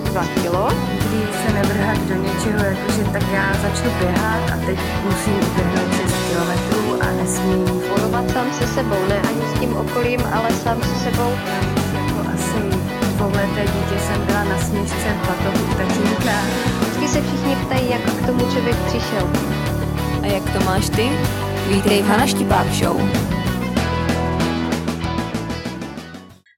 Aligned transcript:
22 0.00 0.22
kg. 0.22 0.74
Kdy 0.98 1.20
se 1.42 1.52
nevrhat 1.52 1.98
do 1.98 2.14
něčeho, 2.14 2.64
jakože 2.64 3.04
tak 3.12 3.22
já 3.32 3.54
začnu 3.62 3.90
běhat 3.98 4.50
a 4.52 4.66
teď 4.66 4.78
musím 5.04 5.34
uběhnout 5.34 5.94
6 5.96 6.12
km 6.12 7.02
a 7.02 7.12
nesmím 7.12 7.64
Volovat 7.64 8.30
sám 8.30 8.52
se 8.52 8.66
sebou, 8.66 9.06
ne 9.08 9.20
ani 9.20 9.56
s 9.56 9.60
tím 9.60 9.76
okolím, 9.76 10.20
ale 10.32 10.50
sám 10.50 10.82
se 10.82 11.10
sebou. 11.10 11.30
jako 11.94 12.30
asi 12.34 12.78
dvouleté 13.16 13.62
dítě 13.62 14.00
jsem 14.06 14.26
byla 14.26 14.44
na 14.44 14.58
směšce 14.58 15.08
v 15.22 15.28
batohu 15.28 15.74
tatínka. 15.76 16.32
Vždycky 16.80 17.08
se 17.08 17.22
všichni 17.22 17.56
ptají, 17.56 17.90
jak 17.90 18.02
k 18.02 18.26
tomu 18.26 18.52
člověk 18.52 18.76
přišel. 18.86 19.30
A 20.22 20.26
jak 20.26 20.52
to 20.52 20.64
máš 20.64 20.88
ty? 20.88 21.10
Vítej 21.68 22.02
v 22.02 22.06
Hana 22.06 22.26
Štipák 22.26 22.66
Show. 22.66 23.00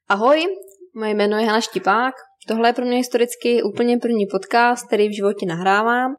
Ahoj, 0.08 0.46
moje 0.94 1.14
jméno 1.14 1.38
je 1.38 1.46
Hana 1.46 1.60
Štipák. 1.60 2.29
Tohle 2.48 2.68
je 2.68 2.72
pro 2.72 2.84
mě 2.84 2.96
historicky 2.96 3.62
úplně 3.62 3.98
první 3.98 4.26
podcast, 4.26 4.86
který 4.86 5.08
v 5.08 5.16
životě 5.16 5.46
nahrávám 5.46 6.14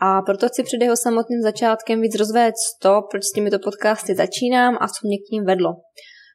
a 0.00 0.22
proto 0.22 0.48
chci 0.48 0.62
před 0.62 0.82
jeho 0.82 0.96
samotným 0.96 1.42
začátkem 1.42 2.00
víc 2.00 2.14
rozvést 2.18 2.78
to, 2.82 3.00
proč 3.10 3.22
s 3.24 3.32
těmito 3.32 3.58
podcasty 3.58 4.14
začínám 4.14 4.76
a 4.80 4.88
co 4.88 5.00
mě 5.06 5.16
k 5.16 5.30
ním 5.32 5.44
vedlo. 5.44 5.70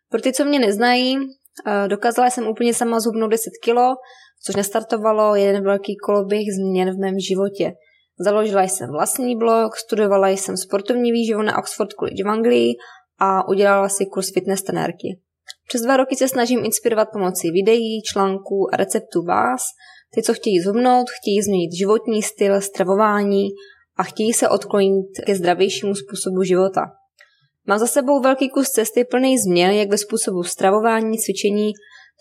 Pro 0.10 0.22
ty, 0.22 0.34
co 0.34 0.46
mě 0.46 0.60
neznají, 0.60 1.18
eh, 1.18 1.88
dokázala 1.88 2.30
jsem 2.30 2.48
úplně 2.48 2.74
sama 2.74 3.00
zhubnout 3.00 3.32
10 3.32 3.52
kilo, 3.64 3.96
což 4.46 4.56
nestartovalo 4.56 5.36
jeden 5.36 5.64
velký 5.64 5.96
koloběh 6.06 6.44
změn 6.60 6.92
v 6.92 7.00
mém 7.00 7.20
životě. 7.20 7.74
Založila 8.20 8.64
jsem 8.64 8.92
vlastní 8.92 9.38
blog, 9.38 9.76
studovala 9.76 10.30
jsem 10.30 10.58
sportovní 10.58 11.12
výživu 11.12 11.42
na 11.42 11.58
Oxford 11.58 11.92
College 12.00 12.24
v 12.24 12.30
Anglii 12.30 12.74
a 13.20 13.48
udělala 13.48 13.90
si 13.90 14.06
kurz 14.06 14.34
fitness 14.34 14.64
trenérky. 14.64 15.20
Přes 15.70 15.82
dva 15.82 15.98
roky 15.98 16.16
se 16.16 16.28
snažím 16.28 16.66
inspirovat 16.66 17.08
pomocí 17.14 17.52
videí, 17.52 18.02
článků 18.02 18.68
a 18.74 18.78
receptů 18.78 19.24
vás, 19.24 19.62
ty, 20.16 20.24
co 20.24 20.34
chtějí 20.34 20.60
zhubnout, 20.60 21.08
chtějí 21.10 21.42
změnit 21.42 21.78
životní 21.80 22.22
styl, 22.22 22.62
stravování 22.62 23.48
a 23.98 24.04
chtějí 24.04 24.34
se 24.34 24.50
odklonit 24.50 25.06
ke 25.26 25.36
zdravějšímu 25.36 25.96
způsobu 25.96 26.44
života. 26.44 26.82
Mám 27.68 27.80
za 27.80 27.88
sebou 27.88 28.22
velký 28.22 28.50
kus 28.50 28.70
cesty 28.70 29.04
plný 29.04 29.38
změn, 29.38 29.72
jak 29.72 29.90
ve 29.90 29.98
způsobu 29.98 30.44
stravování, 30.44 31.18
cvičení, 31.18 31.72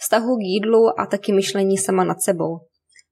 vztahu 0.03 0.37
k 0.37 0.43
jídlu 0.43 1.01
a 1.01 1.07
taky 1.07 1.33
myšlení 1.33 1.79
sama 1.79 2.05
nad 2.05 2.23
sebou. 2.23 2.59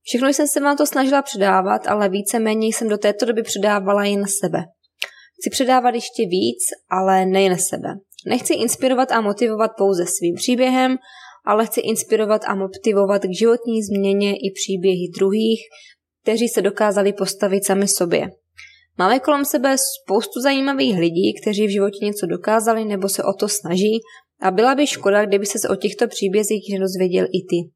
Všechno 0.02 0.28
jsem 0.28 0.46
se 0.46 0.60
vám 0.60 0.76
to 0.76 0.86
snažila 0.86 1.22
předávat, 1.22 1.86
ale 1.86 2.08
víceméně 2.08 2.66
jsem 2.66 2.88
do 2.88 2.98
této 2.98 3.26
doby 3.26 3.42
předávala 3.42 4.04
jen 4.04 4.24
sebe. 4.40 4.58
Chci 5.40 5.50
předávat 5.50 5.94
ještě 5.94 6.22
víc, 6.22 6.62
ale 6.90 7.26
nejen 7.26 7.58
sebe. 7.58 7.88
Nechci 8.26 8.54
inspirovat 8.54 9.12
a 9.12 9.20
motivovat 9.20 9.70
pouze 9.78 10.04
svým 10.06 10.34
příběhem, 10.34 10.96
ale 11.44 11.66
chci 11.66 11.80
inspirovat 11.80 12.42
a 12.46 12.54
motivovat 12.54 13.22
k 13.22 13.38
životní 13.38 13.82
změně 13.82 14.32
i 14.32 14.50
příběhy 14.54 15.08
druhých, 15.18 15.60
kteří 16.22 16.48
se 16.48 16.62
dokázali 16.62 17.12
postavit 17.12 17.64
sami 17.64 17.88
sobě. 17.88 18.30
Máme 18.98 19.20
kolem 19.20 19.44
sebe 19.44 19.76
spoustu 19.78 20.40
zajímavých 20.40 20.98
lidí, 20.98 21.34
kteří 21.42 21.66
v 21.66 21.72
životě 21.72 22.04
něco 22.04 22.26
dokázali 22.26 22.84
nebo 22.84 23.08
se 23.08 23.22
o 23.22 23.32
to 23.32 23.48
snaží 23.48 24.00
a 24.40 24.50
byla 24.50 24.74
by 24.74 24.86
škoda, 24.86 25.26
kdyby 25.26 25.46
se 25.46 25.68
o 25.68 25.76
těchto 25.76 26.08
příbězích 26.08 26.64
nedozvěděl 26.72 27.24
i 27.24 27.40
ty. 27.50 27.70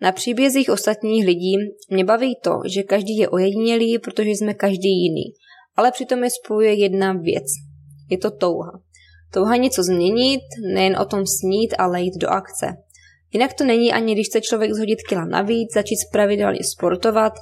Na 0.00 0.12
příbězích 0.12 0.70
ostatních 0.70 1.26
lidí 1.26 1.52
mě 1.90 2.04
baví 2.04 2.36
to, 2.42 2.50
že 2.74 2.82
každý 2.82 3.16
je 3.16 3.28
ojedinělý, 3.28 3.98
protože 3.98 4.30
jsme 4.30 4.54
každý 4.54 4.88
jiný. 4.88 5.24
Ale 5.76 5.92
přitom 5.92 6.24
je 6.24 6.30
spojuje 6.30 6.74
jedna 6.74 7.12
věc. 7.12 7.44
Je 8.10 8.18
to 8.18 8.30
touha. 8.30 8.82
Touha 9.30 9.56
něco 9.56 9.82
změnit, 9.82 10.40
nejen 10.74 10.96
o 10.96 11.04
tom 11.04 11.26
snít, 11.26 11.74
ale 11.78 12.00
jít 12.00 12.18
do 12.20 12.28
akce. 12.28 12.66
Jinak 13.32 13.54
to 13.54 13.64
není 13.64 13.92
ani 13.92 14.14
když 14.14 14.26
chce 14.26 14.40
člověk 14.40 14.72
zhodit 14.72 14.98
kila 15.08 15.24
navíc, 15.24 15.74
začít 15.74 15.98
pravidelně 16.12 16.58
sportovat 16.64 17.32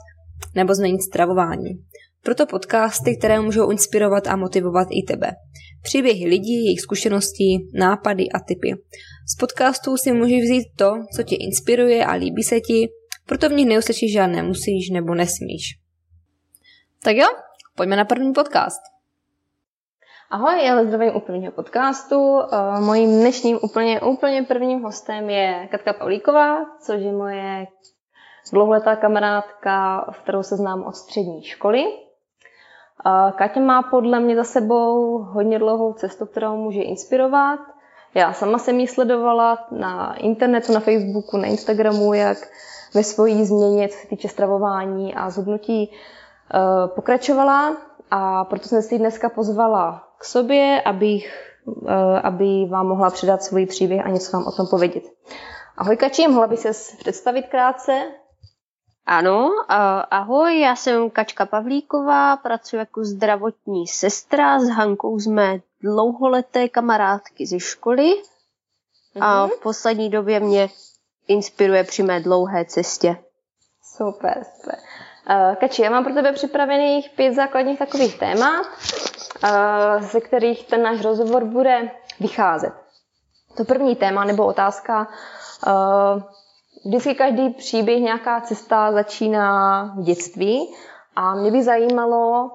nebo 0.54 0.74
změnit 0.74 1.02
stravování. 1.02 1.70
Proto 2.22 2.46
podcasty, 2.46 3.16
které 3.16 3.40
můžou 3.40 3.70
inspirovat 3.70 4.26
a 4.26 4.36
motivovat 4.36 4.88
i 4.90 5.02
tebe. 5.06 5.30
Příběhy 5.82 6.26
lidí, 6.26 6.64
jejich 6.64 6.80
zkušenosti, 6.80 7.44
nápady 7.74 8.28
a 8.34 8.38
typy. 8.40 8.74
Z 9.28 9.36
podcastů 9.36 9.96
si 9.96 10.12
můžeš 10.12 10.42
vzít 10.42 10.68
to, 10.76 10.92
co 11.16 11.22
tě 11.22 11.36
inspiruje 11.36 12.04
a 12.04 12.12
líbí 12.12 12.42
se 12.42 12.60
ti, 12.60 12.88
proto 13.26 13.48
v 13.48 13.52
nich 13.52 13.66
neuslyšíš 13.66 14.12
žádné 14.12 14.42
musíš 14.42 14.90
nebo 14.90 15.14
nesmíš. 15.14 15.78
Tak 17.02 17.16
jo, 17.16 17.26
pojďme 17.76 17.96
na 17.96 18.04
první 18.04 18.32
podcast. 18.32 18.80
Ahoj, 20.30 20.64
já 20.64 20.84
zdravím 20.84 21.16
u 21.16 21.20
prvního 21.20 21.52
podcastu. 21.52 22.40
Eh, 22.40 22.80
Mojím 22.80 23.20
dnešním 23.20 23.58
úplně, 23.62 24.00
úplně 24.00 24.42
prvním 24.42 24.82
hostem 24.82 25.30
je 25.30 25.68
Katka 25.70 25.92
Pavlíková, 25.92 26.64
což 26.80 27.00
je 27.00 27.12
moje 27.12 27.66
dlouholetá 28.52 28.96
kamarádka, 28.96 30.04
v 30.10 30.18
kterou 30.22 30.42
se 30.42 30.56
znám 30.56 30.82
od 30.82 30.96
střední 30.96 31.42
školy. 31.42 31.84
Eh, 31.86 33.32
Katě 33.32 33.60
má 33.60 33.82
podle 33.82 34.20
mě 34.20 34.36
za 34.36 34.44
sebou 34.44 35.18
hodně 35.18 35.58
dlouhou 35.58 35.92
cestu, 35.92 36.26
kterou 36.26 36.56
může 36.56 36.82
inspirovat. 36.82 37.60
Já 38.14 38.32
sama 38.32 38.58
jsem 38.58 38.80
ji 38.80 38.86
sledovala 38.88 39.66
na 39.70 40.14
internetu, 40.16 40.72
na 40.72 40.80
Facebooku, 40.80 41.36
na 41.36 41.46
Instagramu, 41.46 42.14
jak 42.14 42.38
ve 42.94 43.04
svojí 43.04 43.44
změně, 43.44 43.88
co 43.88 43.98
se 43.98 44.06
týče 44.06 44.28
stravování 44.28 45.14
a 45.14 45.30
zhubnutí, 45.30 45.92
eh, 46.54 46.88
pokračovala 46.88 47.76
a 48.10 48.44
proto 48.44 48.68
jsem 48.68 48.82
si 48.82 48.98
dneska 48.98 49.28
pozvala 49.28 50.07
k 50.18 50.24
sobě, 50.24 50.82
abych, 50.82 51.52
eh, 51.88 52.20
aby 52.22 52.66
vám 52.70 52.86
mohla 52.86 53.10
předat 53.10 53.42
svůj 53.42 53.66
příběh 53.66 54.06
a 54.06 54.08
něco 54.08 54.32
vám 54.36 54.46
o 54.46 54.52
tom 54.52 54.66
povědět. 54.66 55.04
Ahoj 55.76 55.96
Kači, 55.96 56.28
mohla 56.28 56.46
by 56.46 56.56
se 56.56 56.70
představit 56.98 57.46
krátce? 57.46 58.02
Ano, 59.06 59.50
ahoj, 60.10 60.60
já 60.60 60.76
jsem 60.76 61.10
Kačka 61.10 61.46
Pavlíková, 61.46 62.36
pracuji 62.36 62.76
jako 62.76 63.04
zdravotní 63.04 63.86
sestra 63.86 64.60
s 64.60 64.68
Hankou 64.68 65.18
jsme 65.20 65.58
dlouholeté 65.82 66.68
kamarádky 66.68 67.46
ze 67.46 67.60
školy 67.60 68.12
a 69.20 69.40
Mhm. 69.46 69.50
v 69.50 69.60
poslední 69.62 70.10
době 70.10 70.40
mě 70.40 70.68
inspiruje 71.28 71.84
při 71.84 72.02
mé 72.02 72.20
dlouhé 72.20 72.64
cestě. 72.64 73.16
Super, 73.96 74.44
super. 74.60 74.78
Eh, 75.30 75.56
Kači, 75.60 75.82
já 75.82 75.90
mám 75.90 76.04
pro 76.04 76.14
tebe 76.14 76.32
připravených 76.32 77.10
pět 77.16 77.34
základních 77.34 77.78
takových 77.78 78.18
témat, 78.18 78.66
ze 79.98 80.20
kterých 80.20 80.66
ten 80.66 80.82
náš 80.82 81.00
rozhovor 81.00 81.44
bude 81.44 81.90
vycházet. 82.20 82.72
To 83.56 83.64
první 83.64 83.96
téma 83.96 84.24
nebo 84.24 84.46
otázka, 84.46 85.08
eh, 85.66 86.22
vždycky 86.86 87.14
každý 87.14 87.50
příběh, 87.50 88.00
nějaká 88.00 88.40
cesta 88.40 88.92
začíná 88.92 89.84
v 89.98 90.02
dětství 90.02 90.74
a 91.16 91.34
mě 91.34 91.50
by 91.50 91.62
zajímalo, 91.62 92.50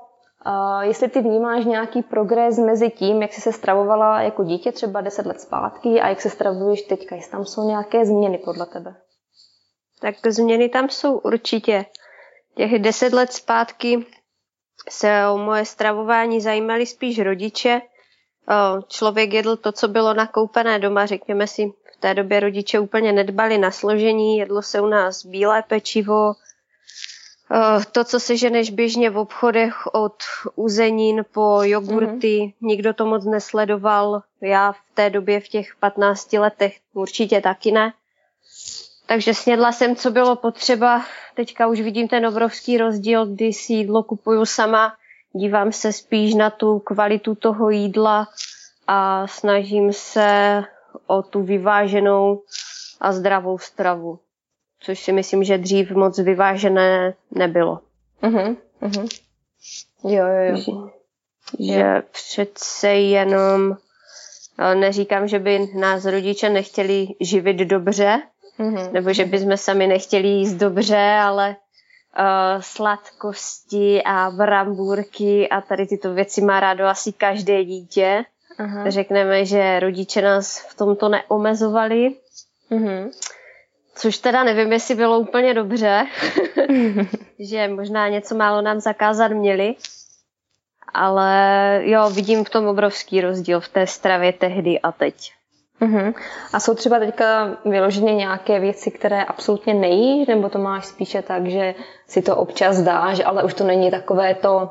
eh, 0.46 0.86
jestli 0.86 1.10
ty 1.10 1.22
vnímáš 1.22 1.66
nějaký 1.66 2.02
progres 2.02 2.58
mezi 2.58 2.90
tím, 2.90 3.22
jak 3.22 3.34
jsi 3.34 3.42
se 3.42 3.52
stravovala 3.54 4.22
jako 4.22 4.44
dítě 4.44 4.72
třeba 4.72 5.02
10 5.02 5.26
let 5.26 5.42
zpátky 5.42 6.02
a 6.02 6.10
jak 6.10 6.22
se 6.22 6.30
stravuješ 6.30 6.82
teďka, 6.82 7.16
jestli 7.16 7.32
tam 7.32 7.46
jsou 7.46 7.68
nějaké 7.68 8.06
změny 8.06 8.38
podle 8.38 8.66
tebe. 8.66 8.96
Tak 10.02 10.16
změny 10.28 10.70
tam 10.70 10.90
jsou 10.90 11.18
určitě. 11.18 11.86
Těch 12.56 12.80
deset 12.80 13.14
let 13.14 13.34
zpátky 13.34 14.06
se 14.90 15.28
o 15.28 15.38
moje 15.38 15.66
stravování 15.66 16.42
zajímali 16.42 16.86
spíš 16.86 17.20
rodiče. 17.20 17.82
Člověk 18.88 19.34
jedl 19.34 19.58
to, 19.58 19.72
co 19.72 19.88
bylo 19.88 20.14
nakoupené 20.14 20.80
doma, 20.80 21.06
řekněme 21.06 21.48
si, 21.48 21.74
v 21.94 21.98
té 22.00 22.14
době 22.14 22.40
rodiče 22.40 22.80
úplně 22.80 23.12
nedbali 23.12 23.58
na 23.58 23.72
složení, 23.72 24.38
jedlo 24.38 24.62
se 24.62 24.82
u 24.82 24.88
nás 24.88 25.26
bílé 25.26 25.64
pečivo, 25.68 26.34
to, 27.92 28.04
co 28.04 28.20
se 28.20 28.38
ženeš 28.38 28.70
běžně 28.70 29.10
v 29.10 29.18
obchodech 29.18 29.76
od 29.94 30.16
uzenin 30.56 31.26
po 31.34 31.60
jogurty, 31.64 32.40
mm-hmm. 32.40 32.54
nikdo 32.62 32.94
to 32.94 33.06
moc 33.06 33.26
nesledoval, 33.26 34.22
já 34.42 34.72
v 34.72 34.78
té 34.94 35.10
době 35.10 35.40
v 35.40 35.48
těch 35.48 35.76
15 35.80 36.34
letech 36.34 36.78
určitě 36.94 37.42
taky 37.42 37.72
ne. 37.72 37.94
Takže 39.06 39.34
snědla 39.34 39.72
jsem, 39.72 39.96
co 39.96 40.12
bylo 40.12 40.36
potřeba. 40.36 41.06
Teďka 41.36 41.68
už 41.68 41.82
vidím 41.82 42.08
ten 42.08 42.26
obrovský 42.26 42.78
rozdíl, 42.78 43.26
kdy 43.26 43.54
si 43.54 43.74
jídlo 43.74 44.04
kupuju 44.04 44.46
sama. 44.46 44.94
Dívám 45.34 45.72
se 45.72 45.94
spíš 45.94 46.34
na 46.34 46.50
tu 46.50 46.80
kvalitu 46.80 47.36
toho 47.36 47.70
jídla 47.70 48.28
a 48.88 49.28
snažím 49.28 49.94
se 49.94 50.64
o 51.08 51.24
tu 51.24 51.44
vyváženou 51.44 52.42
a 53.02 53.12
zdravou 53.12 53.58
stravu. 53.58 54.20
Což 54.80 55.00
si 55.00 55.12
myslím, 55.12 55.44
že 55.44 55.58
dřív 55.58 55.92
moc 55.92 56.20
vyvážené 56.20 57.14
nebylo. 57.32 57.80
Mhm, 58.22 58.58
mhm. 58.82 59.08
Jo, 60.04 60.26
jo, 60.28 60.56
Že, 60.56 60.72
jo. 60.72 60.90
že 61.60 62.04
přece 62.12 62.90
jenom 62.90 63.78
neříkám, 64.74 65.28
že 65.28 65.40
by 65.40 65.68
nás 65.76 66.06
rodiče 66.06 66.50
nechtěli 66.50 67.08
živit 67.22 67.58
dobře, 67.58 68.22
Mhm. 68.58 68.94
nebo 68.94 69.14
že 69.14 69.26
bychom 69.26 69.58
sami 69.58 69.88
nechtěli 69.88 70.28
jíst 70.28 70.54
dobře, 70.54 71.18
ale 71.22 71.56
uh, 72.20 72.62
sladkosti 72.62 74.04
a 74.06 74.32
brambůrky 74.32 75.50
a 75.50 75.62
tady 75.62 75.86
tyto 75.88 76.14
věci 76.14 76.42
má 76.42 76.60
rádo 76.60 76.86
asi 76.86 77.14
každé 77.14 77.64
dítě. 77.64 78.26
Aha. 78.58 78.90
Řekneme, 78.90 79.46
že 79.46 79.80
rodiče 79.80 80.22
nás 80.22 80.60
v 80.60 80.78
tomto 80.78 81.10
neomezovali. 81.10 82.16
Mhm. 82.70 83.12
což 83.96 84.18
teda 84.18 84.44
nevím, 84.44 84.72
jestli 84.74 84.96
bylo 84.96 85.20
úplně 85.20 85.54
dobře, 85.54 86.08
že 87.40 87.68
možná 87.68 88.08
něco 88.08 88.36
málo 88.36 88.62
nám 88.62 88.80
zakázat 88.80 89.32
měli, 89.32 89.76
ale 90.94 91.82
jo, 91.84 92.10
vidím 92.10 92.46
v 92.46 92.50
tom 92.50 92.68
obrovský 92.68 93.22
rozdíl 93.22 93.60
v 93.60 93.68
té 93.68 93.88
stravě 93.88 94.34
tehdy 94.34 94.80
a 94.80 94.92
teď. 94.92 95.34
Uh-huh. 95.82 96.14
A 96.54 96.60
jsou 96.60 96.74
třeba 96.74 97.00
teďka 97.00 97.58
vyloženě 97.66 98.16
nějaké 98.16 98.60
věci, 98.60 98.92
které 98.92 99.24
absolutně 99.24 99.74
nejíš, 99.74 100.28
nebo 100.28 100.50
to 100.50 100.60
máš 100.60 100.86
spíše 100.86 101.22
tak, 101.22 101.48
že 101.48 101.76
si 102.08 102.22
to 102.22 102.38
občas 102.38 102.82
dáš, 102.82 103.22
ale 103.26 103.44
už 103.44 103.54
to 103.54 103.64
není 103.64 103.92
takové 103.92 104.36
to 104.36 104.70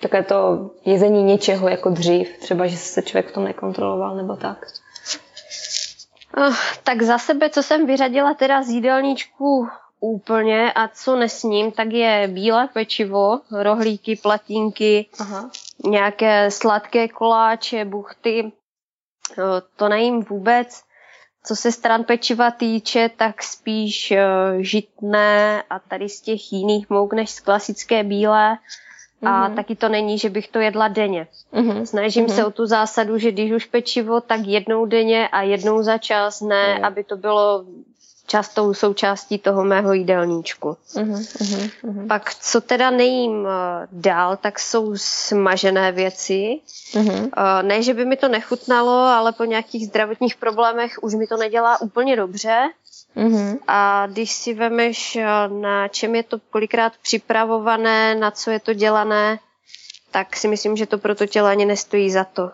také 0.00 0.22
to 0.22 0.70
jezení 0.84 1.22
něčeho 1.22 1.68
jako 1.68 1.90
dřív, 1.90 2.38
třeba, 2.38 2.66
že 2.66 2.76
se 2.76 3.02
člověk 3.02 3.30
v 3.30 3.32
tom 3.32 3.44
nekontroloval 3.44 4.16
nebo 4.16 4.36
tak? 4.36 4.66
Oh, 6.36 6.56
tak 6.84 7.02
za 7.02 7.18
sebe, 7.18 7.50
co 7.50 7.62
jsem 7.62 7.86
vyřadila 7.86 8.34
teda 8.34 8.62
z 8.62 8.68
jídelníčku 8.68 9.68
úplně 10.00 10.72
a 10.72 10.88
co 10.88 11.16
nesním, 11.16 11.72
tak 11.72 11.92
je 11.92 12.28
bílé 12.28 12.68
pečivo, 12.72 13.40
rohlíky, 13.50 14.16
platínky, 14.16 15.06
Aha. 15.18 15.50
Nějaké 15.84 16.50
sladké 16.50 17.08
koláče, 17.08 17.84
buchty. 17.84 18.52
To 19.76 19.88
nejím 19.88 20.22
vůbec. 20.22 20.82
Co 21.44 21.56
se 21.56 21.72
stran 21.72 22.04
pečiva 22.04 22.50
týče, 22.50 23.10
tak 23.16 23.42
spíš 23.42 24.12
žitné 24.58 25.62
a 25.70 25.78
tady 25.78 26.08
z 26.08 26.20
těch 26.20 26.52
jiných 26.52 26.90
mouk 26.90 27.12
než 27.12 27.30
z 27.30 27.40
klasické 27.40 28.04
bílé. 28.04 28.58
A 29.22 29.48
mm-hmm. 29.48 29.54
taky 29.54 29.76
to 29.76 29.88
není, 29.88 30.18
že 30.18 30.30
bych 30.30 30.48
to 30.48 30.58
jedla 30.58 30.88
denně. 30.88 31.26
Mm-hmm. 31.52 31.82
Snažím 31.82 32.26
mm-hmm. 32.26 32.34
se 32.34 32.44
o 32.44 32.50
tu 32.50 32.66
zásadu, 32.66 33.18
že 33.18 33.32
když 33.32 33.52
už 33.52 33.64
pečivo, 33.64 34.20
tak 34.20 34.40
jednou 34.44 34.86
denně 34.86 35.28
a 35.28 35.42
jednou 35.42 35.82
za 35.82 35.98
čas, 35.98 36.40
ne, 36.40 36.78
mm. 36.78 36.84
aby 36.84 37.04
to 37.04 37.16
bylo 37.16 37.64
častou 38.26 38.74
součástí 38.74 39.38
toho 39.38 39.64
mého 39.64 39.92
jídelníčku. 39.92 40.76
Mm-hmm, 40.94 41.14
mm-hmm. 41.14 42.06
Pak 42.06 42.34
co 42.34 42.60
teda 42.60 42.90
nejím 42.90 43.46
eh, 43.46 43.86
dál, 43.92 44.36
tak 44.36 44.58
jsou 44.58 44.92
smažené 44.96 45.92
věci. 45.92 46.60
Mm-hmm. 46.92 47.30
Ne, 47.62 47.82
že 47.82 47.94
by 47.94 48.04
mi 48.04 48.16
to 48.16 48.28
nechutnalo, 48.28 48.92
ale 48.92 49.32
po 49.32 49.44
nějakých 49.44 49.86
zdravotních 49.86 50.36
problémech 50.36 50.92
už 51.02 51.14
mi 51.14 51.26
to 51.26 51.36
nedělá 51.36 51.80
úplně 51.80 52.16
dobře. 52.16 52.68
Mm-hmm. 53.16 53.58
A 53.66 54.06
když 54.06 54.32
si 54.32 54.54
vemeš, 54.54 55.16
eh, 55.16 55.26
na 55.48 55.88
čem 55.88 56.14
je 56.14 56.22
to 56.22 56.38
kolikrát 56.50 56.92
připravované, 57.02 58.14
na 58.14 58.30
co 58.30 58.50
je 58.50 58.60
to 58.60 58.72
dělané, 58.72 59.38
tak 60.10 60.36
si 60.36 60.48
myslím, 60.48 60.76
že 60.76 60.86
to 60.86 60.98
pro 60.98 61.14
to 61.14 61.26
tělo 61.26 61.48
ani 61.48 61.64
nestojí 61.64 62.10
za 62.10 62.24
to. 62.24 62.50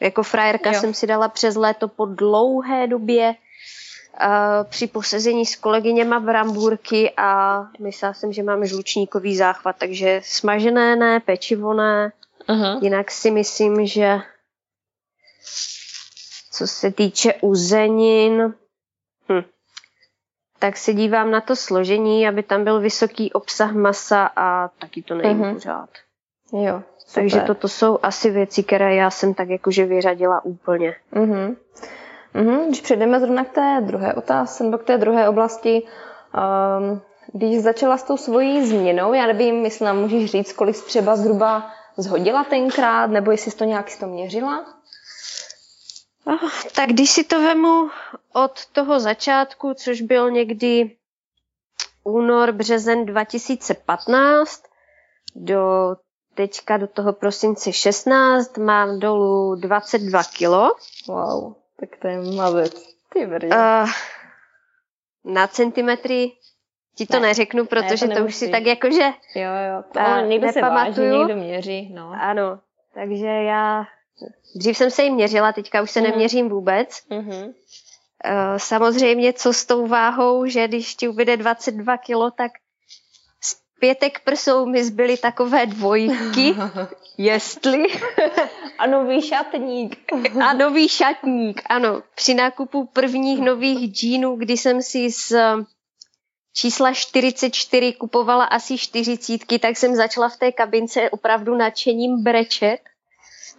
Jako 0.00 0.22
frajerka 0.22 0.72
jo. 0.72 0.80
jsem 0.80 0.94
si 0.94 1.06
dala 1.06 1.28
přes 1.28 1.56
léto 1.56 1.88
po 1.88 2.06
dlouhé 2.06 2.86
době 2.86 3.34
při 4.64 4.86
posezení 4.86 5.46
s 5.46 5.56
kolegyněma 5.56 6.20
brambůrky 6.20 7.12
a 7.16 7.60
myslela 7.78 8.14
jsem, 8.14 8.32
že 8.32 8.42
mám 8.42 8.66
žlučníkový 8.66 9.36
záchvat, 9.36 9.76
takže 9.78 10.20
smažené 10.24 10.96
ne, 10.96 11.20
pečivo 11.20 11.74
ne. 11.74 12.12
Uh-huh. 12.48 12.78
Jinak 12.82 13.10
si 13.10 13.30
myslím, 13.30 13.86
že 13.86 14.20
co 16.52 16.66
se 16.66 16.90
týče 16.92 17.34
uzenin, 17.40 18.54
hm, 19.28 19.42
tak 20.58 20.76
se 20.76 20.94
dívám 20.94 21.30
na 21.30 21.40
to 21.40 21.56
složení, 21.56 22.28
aby 22.28 22.42
tam 22.42 22.64
byl 22.64 22.80
vysoký 22.80 23.32
obsah 23.32 23.72
masa 23.72 24.30
a 24.36 24.68
taky 24.68 25.02
to 25.02 25.14
nejím 25.14 25.40
uh-huh. 25.40 25.54
pořád. 25.54 25.90
Jo, 26.52 26.82
super. 26.98 27.14
Takže 27.14 27.40
toto 27.40 27.68
jsou 27.68 27.98
asi 28.02 28.30
věci, 28.30 28.62
které 28.62 28.94
já 28.94 29.10
jsem 29.10 29.34
tak 29.34 29.48
jakože 29.48 29.86
vyřadila 29.86 30.44
úplně. 30.44 30.96
Uh-huh. 31.12 31.56
Uh-huh. 32.34 32.66
Když 32.66 32.80
přejdeme 32.80 33.20
zrovna 33.20 33.44
k 33.44 33.52
té 33.52 33.80
druhé 33.80 34.14
otázce, 34.14 34.64
nebo 34.64 34.78
k 34.78 34.84
té 34.84 34.98
druhé 34.98 35.28
oblasti, 35.28 35.82
um, 36.82 37.02
když 37.32 37.62
začala 37.62 37.98
s 37.98 38.02
tou 38.02 38.16
svojí 38.16 38.66
změnou, 38.66 39.12
já 39.12 39.26
nevím, 39.26 39.64
jestli 39.64 39.84
nám 39.84 39.98
můžeš 39.98 40.30
říct, 40.30 40.52
kolik 40.52 40.76
jsi 40.76 40.84
třeba 40.86 41.16
zhruba 41.16 41.70
zhodila 41.96 42.44
tenkrát, 42.44 43.06
nebo 43.06 43.30
jestli 43.30 43.50
jsi 43.50 43.56
to 43.56 43.64
nějak 43.64 43.86
to 44.00 44.06
měřila? 44.06 44.66
Oh, 46.24 46.50
tak 46.74 46.88
když 46.88 47.10
si 47.10 47.24
to 47.24 47.40
vemu 47.42 47.90
od 48.32 48.66
toho 48.66 49.00
začátku, 49.00 49.74
což 49.74 50.00
byl 50.00 50.30
někdy 50.30 50.96
únor, 52.04 52.52
březen 52.52 53.06
2015 53.06 54.62
do 55.34 55.96
teďka 56.34 56.76
do 56.76 56.86
toho 56.86 57.12
prosince 57.12 57.72
16 57.72 58.58
mám 58.58 58.98
dolů 58.98 59.54
22 59.54 60.22
kilo. 60.24 60.70
Wow, 61.08 61.54
tak 61.80 61.88
to 61.98 62.08
je 62.08 62.20
mazec. 62.36 62.82
Ty 63.12 63.26
uh, 63.26 63.88
na 65.24 65.46
centimetry 65.46 66.32
ti 66.94 67.06
to 67.06 67.20
ne, 67.20 67.26
neřeknu, 67.26 67.66
protože 67.66 68.06
ne, 68.06 68.14
to, 68.14 68.20
to 68.20 68.26
už 68.26 68.34
si 68.34 68.48
tak 68.48 68.66
jakože 68.66 69.04
Jo, 69.34 69.52
jo, 69.70 69.84
to 69.92 70.00
uh, 70.00 70.28
někdo 70.28 70.52
se 70.52 70.60
váží, 70.60 71.00
někdo 71.00 71.36
měří, 71.36 71.92
no. 71.94 72.12
Ano, 72.20 72.60
takže 72.94 73.26
já 73.26 73.86
Dřív 74.54 74.76
jsem 74.76 74.90
se 74.90 75.02
jim 75.02 75.14
měřila, 75.14 75.52
teďka 75.52 75.82
už 75.82 75.90
se 75.90 76.00
mm. 76.00 76.06
neměřím 76.06 76.48
vůbec. 76.48 76.88
Mm-hmm. 77.10 77.54
Samozřejmě, 78.56 79.32
co 79.32 79.52
s 79.52 79.64
tou 79.64 79.86
váhou, 79.86 80.46
že 80.46 80.68
když 80.68 80.94
ti 80.94 81.08
ubyde 81.08 81.36
22 81.36 81.96
kilo, 81.96 82.30
tak 82.30 82.52
pětek 83.80 84.20
prsou 84.20 84.66
mi 84.66 84.84
zbyly 84.84 85.16
takové 85.16 85.66
dvojky, 85.66 86.54
jestli. 87.18 87.84
A 88.78 88.86
nový 88.86 89.22
šatník. 89.22 90.12
A 90.44 90.52
nový 90.52 90.88
šatník, 90.88 91.62
ano. 91.66 92.02
Při 92.14 92.34
nákupu 92.34 92.86
prvních 92.86 93.40
nových 93.40 93.92
džínů, 93.92 94.36
kdy 94.36 94.56
jsem 94.56 94.82
si 94.82 95.10
z 95.10 95.32
čísla 96.52 96.92
44 96.92 97.92
kupovala 97.92 98.44
asi 98.44 98.78
40, 98.78 99.40
tak 99.60 99.76
jsem 99.76 99.96
začala 99.96 100.28
v 100.28 100.36
té 100.36 100.52
kabince 100.52 101.10
opravdu 101.10 101.54
nadšením 101.56 102.22
brečet 102.22 102.78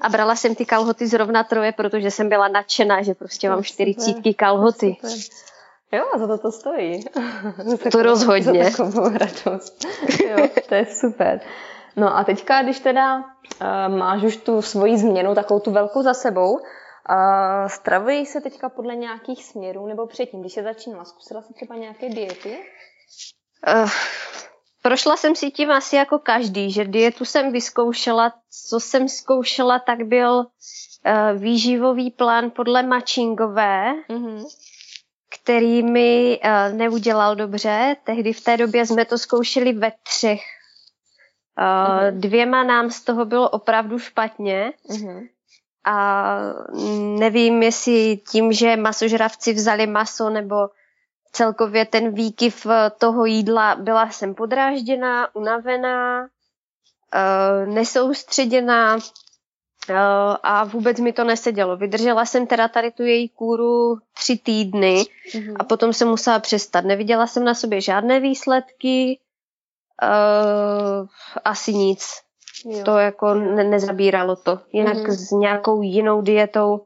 a 0.01 0.09
brala 0.09 0.35
jsem 0.35 0.55
ty 0.55 0.65
kalhoty 0.65 1.07
zrovna 1.07 1.43
troje, 1.43 1.71
protože 1.71 2.11
jsem 2.11 2.29
byla 2.29 2.47
nadšená, 2.47 3.01
že 3.03 3.13
prostě 3.13 3.49
mám 3.49 3.63
čtyřicítky 3.63 4.33
kalhoty. 4.33 4.97
Jo, 5.91 6.05
a 6.13 6.17
za 6.17 6.27
to 6.27 6.37
to 6.37 6.51
stojí. 6.51 7.03
to 7.91 8.03
rozhodně. 8.03 8.63
Za 8.63 8.83
takovou 8.83 9.09
radost. 9.17 9.85
Jo, 10.29 10.47
to 10.69 10.75
je 10.75 10.85
super. 10.85 11.41
No 11.95 12.17
a 12.17 12.23
teďka, 12.23 12.63
když 12.63 12.79
teda 12.79 13.17
uh, 13.17 13.97
máš 13.97 14.23
už 14.23 14.37
tu 14.37 14.61
svoji 14.61 14.97
změnu, 14.97 15.35
takovou 15.35 15.59
tu 15.59 15.71
velkou 15.71 16.01
za 16.01 16.13
sebou, 16.13 16.53
uh, 16.53 16.61
stravují 17.67 18.25
se 18.25 18.41
teďka 18.41 18.69
podle 18.69 18.95
nějakých 18.95 19.45
směrů, 19.45 19.87
nebo 19.87 20.07
předtím, 20.07 20.41
když 20.41 20.53
se 20.53 20.63
začínala, 20.63 21.05
zkusila 21.05 21.41
jsi 21.41 21.53
třeba 21.53 21.75
nějaké 21.75 22.09
diety? 22.09 22.57
Uh, 23.67 23.89
Prošla 24.81 25.17
jsem 25.17 25.35
si 25.35 25.51
tím 25.51 25.71
asi 25.71 25.95
jako 25.95 26.19
každý, 26.19 26.71
že 26.71 26.85
dietu 26.85 27.25
jsem 27.25 27.51
vyzkoušela, 27.51 28.33
co 28.69 28.79
jsem 28.79 29.07
zkoušela, 29.09 29.79
tak 29.79 30.03
byl 30.03 30.37
uh, 30.37 30.45
výživový 31.41 32.11
plán 32.11 32.51
podle 32.55 32.83
Mačingové, 32.83 33.93
mm-hmm. 34.09 34.45
Který 35.35 35.83
mi 35.83 36.39
uh, 36.43 36.77
neudělal 36.77 37.35
dobře. 37.35 37.95
Tehdy 38.03 38.33
v 38.33 38.41
té 38.41 38.57
době 38.57 38.85
jsme 38.85 39.05
to 39.05 39.17
zkoušeli 39.17 39.73
ve 39.73 39.91
třech. 40.03 40.41
Uh, 41.59 41.65
mm-hmm. 41.65 42.19
Dvěma 42.19 42.63
nám 42.63 42.91
z 42.91 43.01
toho 43.01 43.25
bylo 43.25 43.49
opravdu 43.49 43.99
špatně. 43.99 44.73
Mm-hmm. 44.89 45.27
A 45.85 46.37
nevím, 47.19 47.63
jestli 47.63 48.17
tím, 48.31 48.53
že 48.53 48.75
masožravci 48.75 49.53
vzali 49.53 49.87
maso, 49.87 50.29
nebo 50.29 50.55
celkově 51.31 51.85
ten 51.85 52.13
výkyv 52.13 52.65
eh, 52.65 52.89
toho 52.97 53.25
jídla 53.25 53.75
byla 53.75 54.09
jsem 54.09 54.35
podrážděná, 54.35 55.35
unavená, 55.35 56.27
nesoustředěná 57.65 58.97
a 60.43 60.63
vůbec 60.63 60.99
mi 60.99 61.13
to 61.13 61.23
nesedělo. 61.23 61.77
Vydržela 61.77 62.25
jsem 62.25 62.47
teda 62.47 62.67
tady 62.67 62.91
tu 62.91 63.03
její 63.03 63.29
kůru 63.29 63.97
tři 64.13 64.37
týdny 64.37 65.03
mm-hmm. 65.33 65.55
a 65.59 65.63
potom 65.63 65.93
jsem 65.93 66.07
musela 66.07 66.39
přestat. 66.39 66.85
Neviděla 66.85 67.27
jsem 67.27 67.43
na 67.43 67.53
sobě 67.53 67.81
žádné 67.81 68.19
výsledky, 68.19 69.19
asi 71.45 71.73
nic. 71.73 72.07
Jo. 72.65 72.83
To 72.83 72.97
jako 72.97 73.33
ne- 73.33 73.63
nezabíralo 73.63 74.35
to. 74.35 74.59
Jinak 74.71 74.97
mm-hmm. 74.97 75.27
s 75.27 75.31
nějakou 75.31 75.81
jinou 75.81 76.21
dietou 76.21 76.81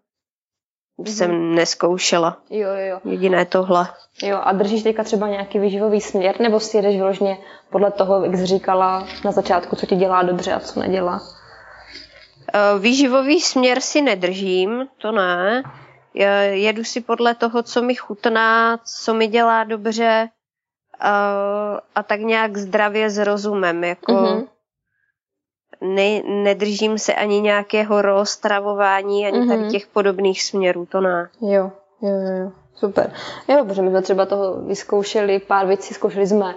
mm-hmm. 0.99 1.11
jsem 1.11 1.55
neskoušela. 1.55 2.37
Jo, 2.49 2.69
jo, 2.69 2.85
jo. 2.85 2.99
Jediné 3.11 3.45
tohle. 3.45 3.87
Jo, 4.21 4.39
a 4.43 4.51
držíš 4.51 4.83
teďka 4.83 5.03
třeba 5.03 5.27
nějaký 5.27 5.59
výživový 5.59 6.01
směr, 6.01 6.41
nebo 6.41 6.59
si 6.59 6.77
jedeš 6.77 6.95
vyloženě 6.95 7.37
podle 7.69 7.91
toho, 7.91 8.23
jak 8.23 8.35
jsi 8.35 8.45
říkala 8.45 9.07
na 9.25 9.31
začátku, 9.31 9.75
co 9.75 9.85
ti 9.85 9.95
dělá 9.95 10.23
dobře 10.23 10.53
a 10.53 10.59
co 10.59 10.79
nedělá? 10.79 11.21
Eh, 12.55 12.79
výživový 12.79 13.41
směr 13.41 13.81
si 13.81 14.01
nedržím, 14.01 14.87
to 14.97 15.11
ne. 15.11 15.63
Jedu 16.51 16.83
si 16.83 17.01
podle 17.01 17.35
toho, 17.35 17.63
co 17.63 17.81
mi 17.81 17.95
chutná, 17.95 18.77
co 18.77 19.13
mi 19.13 19.27
dělá 19.27 19.63
dobře 19.63 20.29
a, 20.99 21.31
eh, 21.75 21.79
a 21.95 22.03
tak 22.03 22.19
nějak 22.19 22.57
zdravě 22.57 23.09
s 23.09 23.17
rozumem. 23.17 23.83
Jako 23.83 24.11
mm-hmm. 24.11 24.47
ne, 25.81 26.21
nedržím 26.43 26.97
se 26.97 27.13
ani 27.13 27.41
nějakého 27.41 28.01
rozstravování, 28.01 29.27
ani 29.27 29.39
mm-hmm. 29.39 29.47
tady 29.47 29.69
těch 29.69 29.87
podobných 29.87 30.43
směrů, 30.43 30.85
to 30.85 31.01
ne. 31.01 31.29
Jo, 31.41 31.71
jo, 32.01 32.09
jo. 32.09 32.51
super. 32.75 33.11
Jo, 33.47 33.65
protože 33.65 33.81
my 33.81 33.89
jsme 33.89 34.01
třeba 34.01 34.25
toho 34.25 34.61
vyzkoušeli, 34.61 35.39
pár 35.39 35.67
věcí 35.67 35.93
zkoušeli 35.93 36.27
jsme 36.27 36.55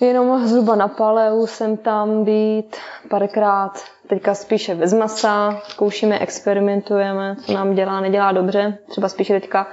jenom 0.00 0.46
zhruba 0.46 0.74
na 0.74 0.88
paleu 0.88 1.46
jsem 1.46 1.76
tam 1.76 2.24
být 2.24 2.76
párkrát, 3.10 3.72
teďka 4.06 4.34
spíše 4.34 4.74
bez 4.74 4.92
masa, 4.92 5.60
zkoušíme, 5.64 6.18
experimentujeme, 6.18 7.36
co 7.36 7.52
nám 7.52 7.74
dělá, 7.74 8.00
nedělá 8.00 8.32
dobře. 8.32 8.78
Třeba 8.88 9.08
spíše 9.08 9.40
teďka, 9.40 9.66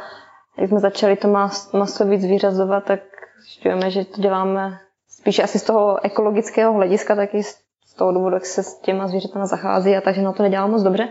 jak 0.57 0.69
jsme 0.69 0.79
začali 0.79 1.15
to 1.15 1.27
maso 1.73 2.05
víc 2.05 2.25
vyřazovat, 2.25 2.83
tak 2.83 2.99
zjišťujeme, 3.41 3.91
že 3.91 4.05
to 4.05 4.21
děláme 4.21 4.79
spíše 5.07 5.43
asi 5.43 5.59
z 5.59 5.63
toho 5.63 6.05
ekologického 6.05 6.73
hlediska, 6.73 7.15
taky 7.15 7.43
z 7.43 7.93
toho 7.97 8.11
důvodu, 8.11 8.35
jak 8.35 8.45
se 8.45 8.63
s 8.63 8.79
těma 8.79 9.07
zvířatama 9.07 9.45
zachází 9.45 9.95
a 9.95 10.01
takže 10.01 10.21
na 10.21 10.33
to 10.33 10.43
nedělá 10.43 10.67
moc 10.67 10.83
dobře. 10.83 11.09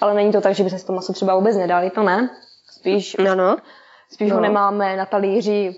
Ale 0.00 0.14
není 0.14 0.32
to 0.32 0.40
tak, 0.40 0.54
že 0.54 0.64
by 0.64 0.70
se 0.70 0.86
to 0.86 0.92
maso 0.92 1.12
třeba 1.12 1.34
vůbec 1.34 1.56
nedali, 1.56 1.90
to 1.90 2.02
ne. 2.02 2.30
Spíš, 2.70 3.16
no, 3.16 3.34
no. 3.34 3.56
spíš 4.10 4.30
no. 4.30 4.36
ho 4.36 4.42
nemáme 4.42 4.96
na 4.96 5.06
talíři 5.06 5.74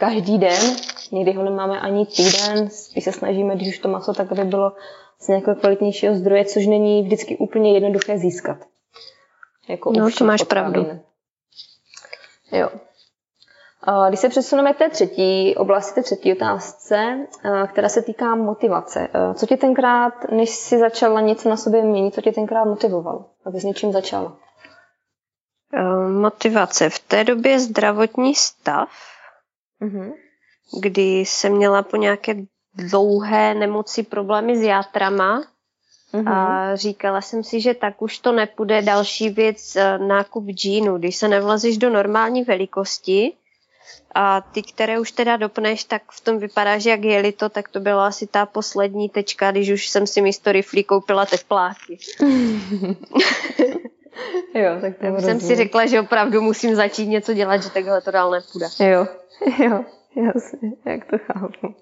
každý 0.00 0.38
den, 0.38 0.76
někdy 1.12 1.32
ho 1.32 1.42
nemáme 1.42 1.80
ani 1.80 2.06
týden, 2.06 2.70
spíš 2.70 3.04
se 3.04 3.12
snažíme, 3.12 3.56
když 3.56 3.68
už 3.68 3.78
to 3.78 3.88
maso, 3.88 4.14
tak 4.14 4.32
aby 4.32 4.44
bylo 4.44 4.72
z 5.20 5.28
nějakého 5.28 5.56
kvalitnějšího 5.56 6.14
zdroje, 6.14 6.44
což 6.44 6.66
není 6.66 7.02
vždycky 7.02 7.36
úplně 7.36 7.74
jednoduché 7.74 8.18
získat. 8.18 8.56
Jako 9.68 9.92
no, 9.92 10.10
to 10.18 10.24
máš 10.24 10.40
potravin. 10.40 10.72
pravdu. 10.72 11.00
Jo. 12.52 12.68
Když 14.08 14.20
se 14.20 14.28
přesuneme 14.28 14.72
k 14.72 14.78
té 14.78 14.90
třetí 14.90 15.56
oblasti, 15.56 15.94
té 15.94 16.02
třetí 16.02 16.32
otázce, 16.32 17.26
která 17.72 17.88
se 17.88 18.02
týká 18.02 18.34
motivace. 18.34 19.08
Co 19.34 19.46
tě 19.46 19.56
tenkrát, 19.56 20.14
než 20.30 20.50
jsi 20.50 20.78
začala 20.78 21.20
něco 21.20 21.48
na 21.48 21.56
sobě 21.56 21.82
měnit, 21.82 22.14
co 22.14 22.20
tě 22.20 22.32
tenkrát 22.32 22.64
motivovalo, 22.64 23.24
aby 23.44 23.60
s 23.60 23.64
něčím 23.64 23.92
začala? 23.92 24.36
Motivace. 26.20 26.90
V 26.90 26.98
té 26.98 27.24
době 27.24 27.60
zdravotní 27.60 28.34
stav, 28.34 28.88
mm-hmm. 29.80 30.12
kdy 30.80 31.20
jsem 31.20 31.52
měla 31.52 31.82
po 31.82 31.96
nějaké 31.96 32.34
dlouhé 32.74 33.54
nemoci 33.54 34.02
problémy 34.02 34.58
s 34.58 34.62
játrama 34.62 35.44
mm-hmm. 36.12 36.32
a 36.32 36.76
říkala 36.76 37.20
jsem 37.20 37.44
si, 37.44 37.60
že 37.60 37.74
tak 37.74 38.02
už 38.02 38.18
to 38.18 38.32
nepůjde. 38.32 38.82
Další 38.82 39.30
věc, 39.30 39.76
e, 39.76 39.98
nákup 39.98 40.44
džínu. 40.44 40.98
Když 40.98 41.16
se 41.16 41.28
nevlazíš 41.28 41.78
do 41.78 41.90
normální 41.90 42.42
velikosti, 42.42 43.32
a 44.14 44.40
ty, 44.40 44.62
které 44.62 45.00
už 45.00 45.12
teda 45.12 45.36
dopneš, 45.36 45.84
tak 45.84 46.02
v 46.12 46.20
tom 46.20 46.38
vypadá, 46.38 46.78
že 46.78 46.90
jak 46.90 47.04
jeli 47.04 47.32
to, 47.32 47.48
tak 47.48 47.68
to 47.68 47.80
byla 47.80 48.06
asi 48.06 48.26
ta 48.26 48.46
poslední 48.46 49.08
tečka, 49.08 49.50
když 49.50 49.70
už 49.70 49.88
jsem 49.88 50.06
si 50.06 50.22
místo 50.22 50.52
riflí 50.52 50.84
koupila 50.84 51.26
tepláky. 51.26 51.98
jo, 54.54 54.70
tak 54.80 54.96
to 54.96 55.04
jsem 55.04 55.14
rozumím. 55.14 55.40
si 55.40 55.56
řekla, 55.56 55.86
že 55.86 56.00
opravdu 56.00 56.42
musím 56.42 56.74
začít 56.74 57.06
něco 57.06 57.34
dělat, 57.34 57.62
že 57.62 57.70
takhle 57.70 58.00
to 58.00 58.10
dál 58.10 58.30
nepůjde. 58.30 58.66
Jo, 58.80 59.06
jo, 59.64 59.84
jasně, 60.16 60.72
jak 60.86 61.04
to 61.04 61.16
chápu. 61.18 61.74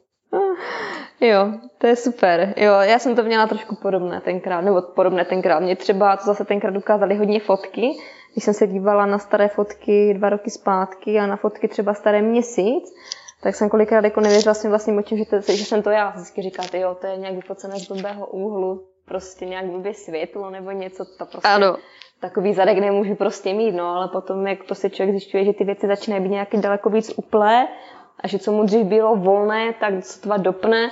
Jo, 1.20 1.52
to 1.78 1.86
je 1.86 1.96
super. 1.96 2.54
Jo, 2.56 2.72
já 2.72 2.98
jsem 2.98 3.16
to 3.16 3.22
měla 3.22 3.46
trošku 3.46 3.76
podobné 3.76 4.20
tenkrát, 4.20 4.60
nebo 4.60 4.82
podobné 4.82 5.24
tenkrát. 5.24 5.60
Mě 5.60 5.76
třeba 5.76 6.16
to 6.16 6.24
zase 6.24 6.44
tenkrát 6.44 6.76
ukázali 6.76 7.16
hodně 7.16 7.40
fotky, 7.40 7.90
když 8.32 8.44
jsem 8.44 8.54
se 8.54 8.66
dívala 8.66 9.06
na 9.06 9.18
staré 9.18 9.48
fotky 9.48 10.14
dva 10.14 10.28
roky 10.28 10.50
zpátky 10.50 11.18
a 11.18 11.26
na 11.26 11.36
fotky 11.36 11.68
třeba 11.68 11.94
staré 11.94 12.22
měsíc, 12.22 12.94
tak 13.42 13.54
jsem 13.54 13.68
kolikrát 13.68 14.04
jako 14.04 14.20
nevěřila 14.20 14.54
svým 14.54 14.70
vlastním 14.70 14.98
očím, 14.98 15.18
že, 15.18 15.24
to, 15.24 15.40
že 15.40 15.64
jsem 15.64 15.82
to 15.82 15.90
já. 15.90 16.10
Vždycky 16.10 16.42
říkáte, 16.42 16.78
jo, 16.78 16.96
to 17.00 17.06
je 17.06 17.16
nějak 17.16 17.34
vyfocené 17.34 17.78
z 17.78 17.88
blbého 17.88 18.26
úhlu, 18.26 18.86
prostě 19.08 19.46
nějak 19.46 19.66
blbě 19.66 19.94
světlo 19.94 20.50
nebo 20.50 20.70
něco, 20.70 21.04
to 21.04 21.26
prostě 21.26 21.48
ano. 21.48 21.76
takový 22.20 22.54
zadek 22.54 22.78
nemůžu 22.78 23.14
prostě 23.14 23.54
mít, 23.54 23.72
no, 23.72 23.86
ale 23.86 24.08
potom, 24.08 24.46
jak 24.46 24.64
prostě 24.64 24.90
člověk 24.90 25.18
zjišťuje, 25.18 25.44
že 25.44 25.52
ty 25.52 25.64
věci 25.64 25.86
začínají 25.86 26.22
být 26.22 26.28
nějaký 26.28 26.60
daleko 26.60 26.90
víc 26.90 27.12
uplé 27.16 27.68
a 28.20 28.28
že 28.28 28.38
co 28.38 28.52
mu 28.52 28.64
dřív 28.64 28.86
bylo 28.86 29.16
volné, 29.16 29.74
tak 29.80 30.04
sotva 30.04 30.36
dopne, 30.36 30.90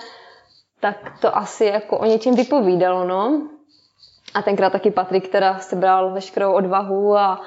tak 0.80 1.20
to 1.20 1.36
asi 1.36 1.64
jako 1.64 1.98
o 1.98 2.04
něčem 2.04 2.34
vypovídalo, 2.34 3.04
no. 3.04 3.48
A 4.34 4.42
tenkrát 4.42 4.70
taky 4.70 4.90
Patrik 4.90 5.28
teda 5.28 5.58
sebral 5.58 6.12
veškerou 6.12 6.52
odvahu 6.52 7.16
a, 7.16 7.40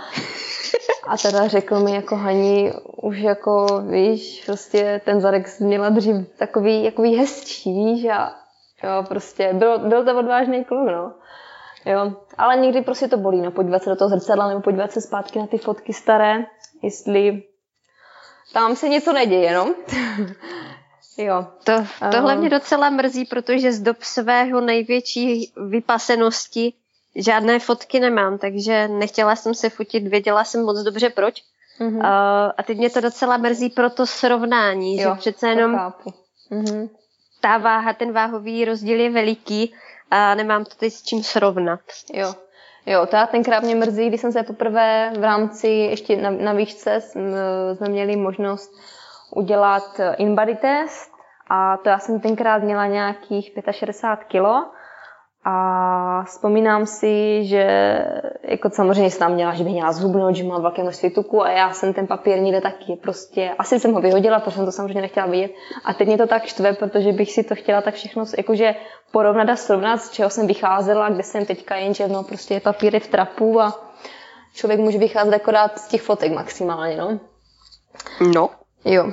a 1.08 1.18
teda 1.18 1.48
řekl 1.48 1.80
mi 1.80 1.96
jako 1.96 2.16
Hani, 2.16 2.74
už 3.02 3.18
jako 3.18 3.66
víš, 3.90 4.44
prostě 4.46 5.02
ten 5.06 5.22
zadek 5.22 5.60
měla 5.60 5.90
dřív 5.90 6.16
takový, 6.38 6.84
takový 6.84 7.16
hezčí, 7.16 7.74
víš, 7.74 8.06
a 8.06 8.36
jo, 8.84 9.04
prostě 9.08 9.54
byl, 9.54 9.80
byl 9.80 10.06
to 10.06 10.20
odvážný 10.20 10.66
kluk, 10.66 10.88
no. 10.88 11.14
Jo, 11.86 12.14
ale 12.38 12.58
někdy 12.58 12.82
prostě 12.82 13.08
to 13.08 13.18
bolí, 13.18 13.42
no, 13.42 13.52
podívat 13.52 13.84
se 13.84 13.90
do 13.90 13.96
toho 13.96 14.10
zrcadla 14.10 14.48
nebo 14.48 14.62
podívat 14.62 14.92
se 14.92 15.02
zpátky 15.02 15.40
na 15.40 15.48
ty 15.48 15.58
fotky 15.58 15.94
staré, 15.94 16.46
jestli 16.84 17.44
tam 18.54 18.76
se 18.76 18.90
něco 18.90 19.14
neděje, 19.14 19.54
no. 19.54 19.76
Jo. 21.18 21.48
To, 21.64 21.74
tohle 22.12 22.36
mě 22.36 22.50
docela 22.50 22.90
mrzí, 22.90 23.26
protože 23.26 23.72
z 23.72 23.80
dob 23.80 23.98
svého 24.02 24.62
největší 24.62 25.54
vypasenosti 25.70 26.74
žádné 27.16 27.60
fotky 27.60 28.00
nemám, 28.00 28.38
takže 28.38 28.88
nechtěla 28.88 29.36
jsem 29.36 29.54
se 29.54 29.70
fotit, 29.70 30.08
věděla 30.08 30.44
jsem 30.44 30.66
moc 30.66 30.80
dobře 30.80 31.10
proč. 31.10 31.44
Mm-hmm. 31.80 31.98
Uh, 31.98 32.52
a 32.58 32.64
teď 32.64 32.78
mě 32.78 32.90
to 32.90 33.02
docela 33.02 33.38
mrzí 33.38 33.70
pro 33.70 33.90
to 33.90 34.06
srovnání, 34.06 34.98
jo, 34.98 35.10
že 35.10 35.20
přece 35.20 35.50
jenom 35.50 35.76
mm-hmm. 36.52 36.90
Ta 37.40 37.58
váha, 37.58 37.94
ten 37.94 38.14
váhový 38.14 38.66
rozdíl 38.66 39.00
je 39.00 39.10
veliký 39.10 39.74
a 40.12 40.36
nemám 40.36 40.66
to 40.66 40.76
teď 40.76 40.94
s 40.94 41.04
čím 41.04 41.24
srovnat. 41.24 41.80
Jo. 42.14 42.34
Jo, 42.86 43.06
to 43.06 43.16
já 43.16 43.28
tenkrát 43.28 43.64
mě 43.64 43.76
mrzí, 43.76 44.08
když 44.08 44.22
jsem 44.22 44.32
se 44.32 44.44
poprvé 44.44 45.12
v 45.20 45.24
rámci, 45.24 45.68
ještě 45.68 46.16
na, 46.16 46.30
na 46.30 46.54
výšce 46.54 47.02
jsme 47.02 47.90
měli 47.90 48.16
možnost 48.16 48.72
udělat 49.36 50.00
in-body 50.18 50.56
test 50.56 51.12
a 51.50 51.78
to 51.78 51.90
já 51.90 52.00
jsem 52.00 52.20
tenkrát 52.20 52.64
měla 52.64 52.88
nějakých 52.88 53.52
65 53.72 54.28
kilo 54.28 54.72
a 55.46 56.24
vzpomínám 56.24 56.86
si, 56.86 57.46
že 57.46 57.66
jako 58.44 58.70
samozřejmě 58.70 59.12
jsem 59.12 59.20
tam 59.20 59.34
měla, 59.34 59.54
že 59.54 59.64
bych 59.64 59.74
měla 59.74 59.92
zhubnout, 59.92 60.36
že 60.36 60.44
mám 60.44 60.62
velké 60.62 60.82
množství 60.82 61.10
tuku 61.10 61.44
a 61.44 61.52
já 61.52 61.74
jsem 61.74 61.94
ten 61.94 62.08
papír 62.08 62.40
někde 62.40 62.62
taky 62.62 63.00
prostě, 63.02 63.52
asi 63.60 63.80
jsem 63.80 63.94
ho 63.94 64.02
vyhodila, 64.02 64.40
protože 64.40 64.56
jsem 64.56 64.66
to 64.66 64.72
samozřejmě 64.72 65.02
nechtěla 65.02 65.26
vidět. 65.26 65.52
A 65.86 65.94
teď 65.94 66.08
mě 66.08 66.18
to 66.18 66.28
tak 66.28 66.46
štve, 66.46 66.74
protože 66.74 67.12
bych 67.12 67.32
si 67.32 67.44
to 67.44 67.56
chtěla 67.56 67.82
tak 67.82 67.94
všechno 67.94 68.26
jakože 68.38 68.76
porovnat 69.12 69.50
a 69.50 69.56
srovnat, 69.56 69.98
z 70.02 70.12
čeho 70.12 70.30
jsem 70.30 70.48
vycházela, 70.48 71.10
kde 71.10 71.24
jsem 71.24 71.46
teďka, 71.46 71.76
jenže 71.76 72.08
no 72.08 72.24
prostě 72.24 72.60
papíry 72.60 73.00
v 73.00 73.08
trapu 73.08 73.62
a 73.62 73.80
člověk 74.54 74.80
může 74.80 74.98
vycházet 74.98 75.34
akorát 75.34 75.80
z 75.80 75.88
těch 75.88 76.02
fotek 76.02 76.32
maximálně, 76.32 76.98
no. 76.98 77.20
No. 78.36 78.50
Jo. 78.86 79.04
Uh, 79.06 79.12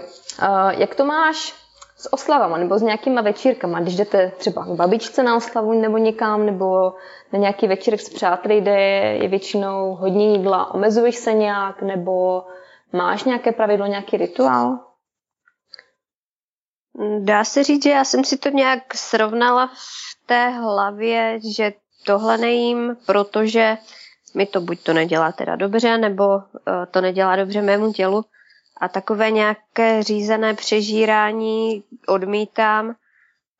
jak 0.68 0.94
to 0.94 1.04
máš 1.04 1.65
s 1.96 2.12
oslavama 2.12 2.58
nebo 2.58 2.78
s 2.78 2.82
nějakýma 2.82 3.22
večírkama, 3.22 3.80
když 3.80 3.96
jdete 3.96 4.32
třeba 4.36 4.64
k 4.64 4.68
babičce 4.68 5.22
na 5.22 5.36
oslavu 5.36 5.80
nebo 5.80 5.98
někam, 5.98 6.46
nebo 6.46 6.92
na 7.32 7.38
nějaký 7.38 7.66
večírek 7.66 8.00
s 8.00 8.08
přáteli, 8.08 8.60
kde 8.60 8.80
je 9.22 9.28
většinou 9.28 9.94
hodně 9.94 10.32
jídla, 10.32 10.74
omezuješ 10.74 11.16
se 11.16 11.32
nějak, 11.32 11.82
nebo 11.82 12.44
máš 12.92 13.24
nějaké 13.24 13.52
pravidlo, 13.52 13.86
nějaký 13.86 14.16
rituál? 14.16 14.78
Dá 17.20 17.44
se 17.44 17.64
říct, 17.64 17.82
že 17.82 17.90
já 17.90 18.04
jsem 18.04 18.24
si 18.24 18.36
to 18.38 18.48
nějak 18.48 18.94
srovnala 18.94 19.66
v 19.66 20.26
té 20.26 20.48
hlavě, 20.48 21.38
že 21.56 21.72
tohle 22.06 22.38
nejím, 22.38 22.96
protože 23.06 23.76
mi 24.34 24.46
to 24.46 24.60
buď 24.60 24.82
to 24.82 24.92
nedělá 24.92 25.32
teda 25.32 25.56
dobře, 25.56 25.98
nebo 25.98 26.24
eh, 26.38 26.86
to 26.90 27.00
nedělá 27.00 27.36
dobře 27.36 27.62
mému 27.62 27.92
tělu. 27.92 28.24
A 28.76 28.88
takové 28.88 29.30
nějaké 29.30 30.02
řízené 30.02 30.54
přežírání 30.54 31.82
odmítám. 32.06 32.94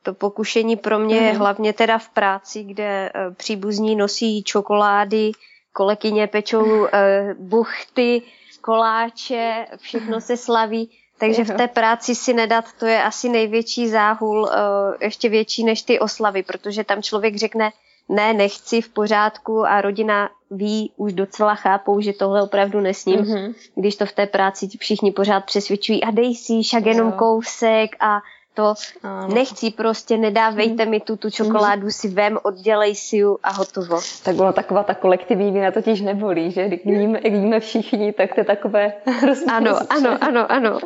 To 0.03 0.15
pokušení 0.15 0.77
pro 0.77 0.99
mě 0.99 1.17
je 1.17 1.31
mhm. 1.31 1.39
hlavně 1.39 1.73
teda 1.73 1.99
v 1.99 2.09
práci, 2.09 2.63
kde 2.63 3.11
eh, 3.15 3.31
příbuzní 3.31 3.97
nosí 3.97 4.43
čokolády, 4.43 5.33
kolegyně 5.73 6.27
pečou 6.27 6.87
eh, 6.93 7.35
buchty, 7.39 8.23
koláče, 8.61 9.67
všechno 9.77 10.21
se 10.21 10.37
slaví. 10.37 10.91
Takže 11.19 11.45
v 11.45 11.57
té 11.57 11.69
práci 11.69 12.15
si 12.15 12.35
nedat, 12.35 12.65
to 12.79 12.87
je 12.87 13.03
asi 13.03 13.29
největší 13.29 13.89
záhul, 13.89 14.51
eh, 14.51 15.05
ještě 15.05 15.29
větší 15.29 15.65
než 15.65 15.83
ty 15.83 15.99
oslavy, 15.99 16.43
protože 16.43 16.85
tam 16.85 17.03
člověk 17.03 17.37
řekne, 17.37 17.73
ne, 18.09 18.33
nechci, 18.33 18.81
v 18.81 18.89
pořádku 18.89 19.67
a 19.67 19.81
rodina 19.81 20.31
ví, 20.51 20.93
už 20.97 21.13
docela 21.13 21.55
chápou, 21.55 22.01
že 22.01 22.13
tohle 22.13 22.43
opravdu 22.43 22.81
nesním, 22.81 23.21
mm-hmm. 23.21 23.55
když 23.75 23.97
to 23.97 24.07
v 24.07 24.13
té 24.13 24.27
práci 24.27 24.69
všichni 24.79 25.13
pořád 25.13 25.41
přesvědčují 25.41 26.05
a 26.05 26.11
dej 26.11 26.35
si 26.35 26.63
však 26.63 26.87
jenom 26.87 27.13
kousek 27.13 27.97
a 28.01 28.21
to 28.57 28.75
ano. 29.03 29.35
nechci 29.35 29.71
prostě, 29.71 30.17
nedávejte 30.17 30.85
mm. 30.85 30.91
mi 30.91 31.01
tu, 31.01 31.17
tu 31.17 31.31
čokoládu, 31.31 31.85
mm. 31.85 31.91
si 31.91 32.09
vem, 32.09 32.39
oddělej 32.43 32.95
si 32.95 33.17
ju 33.17 33.39
a 33.43 33.53
hotovo. 33.53 34.01
Tak 34.25 34.41
ona 34.41 34.53
taková 34.53 34.83
ta 34.83 34.95
kolektivní 34.95 35.53
vina 35.53 35.71
totiž 35.71 36.01
nebolí, 36.01 36.51
že? 36.51 36.69
Když 36.69 36.81
víme, 36.85 37.21
jak 37.25 37.33
víme 37.33 37.61
všichni, 37.61 38.13
tak 38.13 38.35
to 38.35 38.41
je 38.41 38.45
takové 38.45 38.93
Ano, 39.53 39.79
ano, 39.91 40.19
ano, 40.21 40.53
ano. 40.53 40.71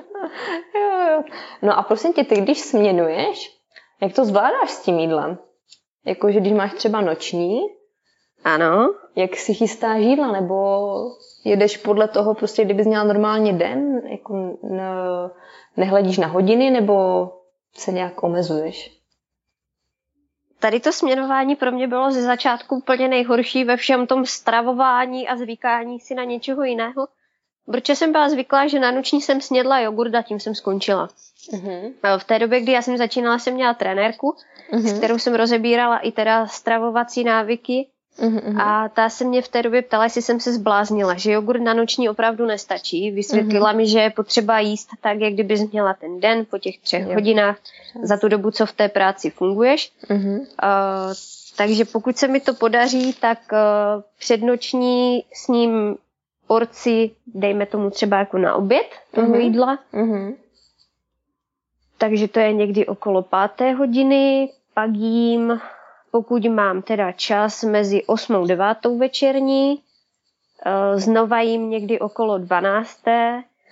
jo, 0.75 1.13
jo. 1.13 1.23
No 1.63 1.79
a 1.79 1.83
prosím 1.83 2.13
tě, 2.13 2.25
ty 2.25 2.41
když 2.41 2.61
směnuješ, 2.61 3.61
jak 4.03 4.13
to 4.13 4.25
zvládáš 4.25 4.71
s 4.71 4.83
tím 4.83 4.99
jídlem? 4.99 5.39
Jakože 6.07 6.41
když 6.41 6.53
máš 6.53 6.75
třeba 6.75 7.01
noční, 7.01 7.61
Ano. 8.45 8.95
Jak 9.17 9.37
si 9.37 9.55
chystáš 9.55 10.01
jídla, 10.01 10.33
nebo 10.33 10.87
jedeš 11.45 11.77
podle 11.77 12.09
toho, 12.09 12.35
prostě 12.35 12.65
kdybys 12.65 12.87
měla 12.87 13.05
normálně 13.05 13.53
den, 13.53 14.03
jako 14.05 14.59
ne, 14.63 14.93
nehledíš 15.77 16.19
na 16.19 16.27
hodiny, 16.27 16.71
nebo 16.71 17.29
se 17.75 17.93
nějak 17.93 18.23
omezuješ? 18.23 19.01
Tady 20.59 20.81
to 20.81 20.93
směrování 20.93 21.57
pro 21.57 21.73
mě 21.73 21.89
bylo 21.89 22.11
ze 22.11 22.23
začátku 22.23 22.77
úplně 22.77 23.09
nejhorší 23.09 23.65
ve 23.65 23.77
všem 23.77 24.07
tom 24.07 24.27
stravování 24.27 25.29
a 25.29 25.37
zvykání 25.37 26.01
si 26.01 26.15
na 26.15 26.25
něčeho 26.25 26.65
jiného. 26.65 27.09
Protože 27.67 27.97
jsem 27.97 28.13
byla 28.13 28.29
zvyklá, 28.29 28.67
že 28.67 28.81
na 28.81 28.91
noční 28.91 29.21
jsem 29.21 29.41
snědla 29.41 29.81
jogurt 29.81 30.15
a 30.15 30.23
tím 30.23 30.41
jsem 30.41 30.55
skončila. 30.55 31.09
Uh-huh. 31.53 32.19
V 32.19 32.25
té 32.25 32.39
době, 32.39 32.61
kdy 32.61 32.73
já 32.73 32.83
jsem 32.83 32.97
začínala, 32.97 33.39
jsem 33.39 33.55
měla 33.55 33.75
trenérku, 33.75 34.37
uh-huh. 34.73 34.87
s 34.87 34.99
kterou 34.99 35.19
jsem 35.19 35.35
rozebírala 35.35 35.99
i 35.99 36.13
teda 36.13 36.47
stravovací 36.47 37.25
návyky 37.25 37.89
uh-huh. 38.19 38.63
a 38.63 38.89
ta 38.89 39.09
se 39.09 39.25
mě 39.25 39.43
v 39.43 39.49
té 39.49 39.63
době 39.63 39.83
ptala, 39.83 40.05
jestli 40.05 40.23
jsem 40.23 40.41
se 40.41 40.53
zbláznila, 40.53 41.15
že 41.15 41.33
jogurt 41.33 41.61
na 41.61 41.75
noční 41.75 42.09
opravdu 42.09 42.47
nestačí. 42.47 43.11
Vysvětlila 43.11 43.73
uh-huh. 43.73 43.77
mi, 43.77 43.87
že 43.87 43.99
je 44.01 44.11
potřeba 44.11 44.59
jíst 44.59 44.89
tak, 45.01 45.21
jak 45.21 45.33
kdyby 45.33 45.69
měla 45.73 45.95
ten 45.95 46.21
den 46.21 46.47
po 46.51 46.59
těch 46.59 46.79
třech 46.79 47.07
jo. 47.07 47.15
hodinách 47.15 47.57
za 48.03 48.17
tu 48.17 48.29
dobu, 48.29 48.51
co 48.51 48.67
v 48.67 48.73
té 48.73 48.89
práci 48.89 49.31
funguješ. 49.31 49.93
Uh, 50.11 50.17
takže 51.57 51.85
pokud 51.85 52.17
se 52.17 52.29
mi 52.29 52.41
to 52.41 52.55
podaří, 52.55 53.13
tak 53.13 53.39
uh, 53.53 54.03
přednoční 54.19 55.25
s 55.33 55.49
ním 55.49 55.97
porci, 56.47 57.11
dejme 57.27 57.67
tomu 57.67 57.91
třeba 57.91 58.19
jako 58.19 58.39
na 58.39 58.55
oběd 58.55 58.87
toho 59.15 59.29
uh-huh. 59.29 59.41
jídla. 59.41 59.79
Uh-huh. 59.95 60.35
Takže 61.99 62.29
to 62.29 62.41
je 62.41 62.53
někdy 62.53 62.87
okolo 62.87 63.23
páté 63.23 63.73
hodiny, 63.73 64.53
pak 64.75 64.91
jím, 64.91 65.61
pokud 66.11 66.47
mám 66.47 66.83
teda 66.83 67.13
čas, 67.13 67.65
mezi 67.65 68.05
8 68.05 68.37
a 68.37 68.47
9 68.47 68.99
večerní, 68.99 69.79
eh, 70.67 70.99
znova 70.99 71.41
jím 71.41 71.71
někdy 71.71 71.99
okolo 71.99 72.39
12. 72.39 73.01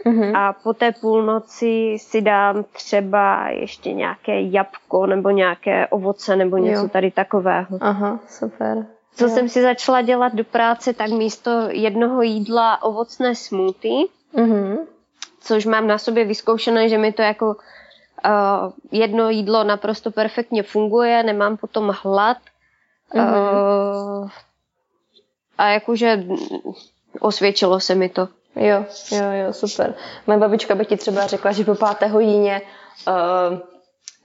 Uh-huh. 0.04 0.37
A 0.37 0.52
po 0.52 0.73
té 0.75 0.92
půlnoci 0.92 1.97
si 1.99 2.21
dám 2.21 2.64
třeba 2.73 3.49
ještě 3.49 3.92
nějaké 3.92 4.42
jabko 4.42 5.07
nebo 5.07 5.30
nějaké 5.30 5.87
ovoce 5.87 6.37
nebo 6.37 6.57
něco 6.57 6.83
jo. 6.83 6.88
tady 6.88 7.11
takového. 7.11 7.78
Aha, 7.80 8.21
super. 8.28 8.87
Co 9.14 9.25
jo. 9.25 9.30
jsem 9.30 9.49
si 9.49 9.62
začala 9.62 10.02
dělat 10.02 10.35
do 10.35 10.45
práce, 10.45 10.92
tak 10.95 11.11
místo 11.11 11.50
jednoho 11.71 12.23
jídla 12.23 12.83
ovocné 12.83 13.35
smoothie, 13.35 14.07
mm-hmm. 14.35 14.78
což 15.40 15.66
mám 15.66 15.87
na 15.87 15.99
sobě 15.99 16.25
vyzkoušené, 16.25 16.88
že 16.88 16.99
mi 16.99 17.12
to 17.12 17.23
jako 17.23 17.47
uh, 17.47 17.54
jedno 18.93 19.31
jídlo 19.31 19.65
naprosto 19.65 20.11
perfektně 20.11 20.63
funguje, 20.63 21.23
nemám 21.23 21.57
potom 21.57 21.95
hlad. 22.03 22.37
Mm-hmm. 23.15 24.31
A 25.59 25.69
jakože 25.69 26.25
osvědčilo 27.21 27.81
se 27.81 27.95
mi 27.95 28.09
to. 28.09 28.29
Jo, 28.57 28.85
jo, 29.13 29.31
jo, 29.33 29.53
super. 29.53 29.95
Moje 30.27 30.39
babička 30.39 30.75
by 30.75 30.87
ti 30.87 30.97
třeba 30.97 31.27
řekla, 31.27 31.53
že 31.53 31.65
po 31.65 31.75
pátého 31.75 32.21
jíně 32.21 32.63
uh, 33.09 33.59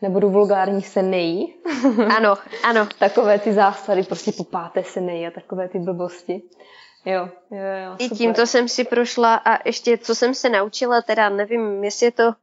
nebudu 0.01 0.29
vulgární, 0.29 0.81
se 0.81 1.03
nejí. 1.03 1.55
Ano, 2.17 2.35
ano. 2.63 2.87
takové 2.99 3.39
ty 3.39 3.53
zásady, 3.53 4.03
prostě 4.03 4.31
po 4.31 4.43
páté 4.43 4.83
se 4.83 5.01
nejí 5.01 5.27
a 5.27 5.31
takové 5.31 5.69
ty 5.69 5.79
blbosti. 5.79 6.41
Jo, 7.05 7.29
jo, 7.51 7.57
jo. 7.85 7.95
I 7.97 8.09
tímto 8.09 8.47
jsem 8.47 8.67
si 8.67 8.83
prošla 8.83 9.35
a 9.35 9.67
ještě 9.67 9.97
co 9.97 10.15
jsem 10.15 10.33
se 10.33 10.49
naučila, 10.49 11.01
teda 11.01 11.29
nevím, 11.29 11.83
jestli 11.83 12.05
je 12.05 12.11
to 12.11 12.33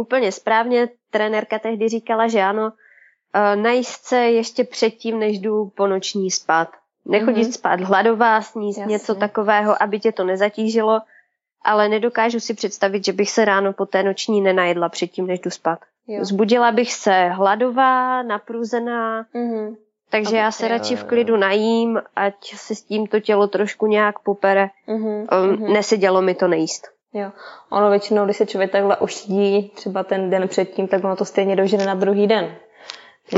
úplně 0.00 0.32
správně, 0.32 0.88
trenérka 1.10 1.58
tehdy 1.58 1.88
říkala, 1.88 2.28
že 2.28 2.40
ano, 2.40 2.64
uh, 2.64 3.62
najíst 3.62 4.04
se 4.04 4.16
ještě 4.16 4.64
předtím, 4.64 5.18
než 5.18 5.38
jdu 5.38 5.72
po 5.76 5.86
noční 5.86 6.30
spát. 6.30 6.68
Nechodit 7.06 7.48
mm-hmm. 7.48 7.52
spát 7.52 7.80
hladová, 7.80 8.42
sníst 8.42 8.78
Jasně. 8.78 8.92
něco 8.92 9.14
takového, 9.14 9.82
aby 9.82 10.00
tě 10.00 10.12
to 10.12 10.24
nezatížilo, 10.24 11.00
ale 11.64 11.88
nedokážu 11.88 12.40
si 12.40 12.54
představit, 12.54 13.04
že 13.04 13.12
bych 13.12 13.30
se 13.30 13.44
ráno 13.44 13.72
po 13.72 13.86
té 13.86 14.02
noční 14.02 14.40
nenajedla 14.40 14.88
předtím, 14.88 15.26
než 15.26 15.40
jdu 15.40 15.50
spát. 15.50 15.78
Jo. 16.06 16.24
Zbudila 16.24 16.72
bych 16.72 16.92
se 16.92 17.28
hladová, 17.28 18.22
napruzená, 18.22 19.22
mm-hmm. 19.34 19.76
takže 20.10 20.36
já 20.36 20.50
se 20.50 20.68
radši 20.68 20.96
v 20.96 21.04
klidu 21.04 21.36
najím, 21.36 22.00
ať 22.16 22.54
se 22.54 22.74
s 22.74 22.82
tím 22.82 23.06
to 23.06 23.20
tělo 23.20 23.46
trošku 23.46 23.86
nějak 23.86 24.18
popere. 24.18 24.68
Mm-hmm. 24.88 25.26
Um, 25.44 25.72
nesedělo 25.72 26.22
mi 26.22 26.34
to 26.34 26.48
nejíst. 26.48 26.97
Jo. 27.12 27.30
Ono 27.70 27.90
většinou, 27.90 28.24
když 28.24 28.36
se 28.36 28.46
člověk 28.46 28.72
takhle 28.72 28.96
ošidí 28.96 29.72
třeba 29.74 30.04
ten 30.04 30.30
den 30.30 30.48
předtím, 30.48 30.88
tak 30.88 31.04
ono 31.04 31.16
to 31.16 31.24
stejně 31.24 31.56
dožene 31.56 31.86
na 31.86 31.94
druhý 31.94 32.26
den. 32.26 32.56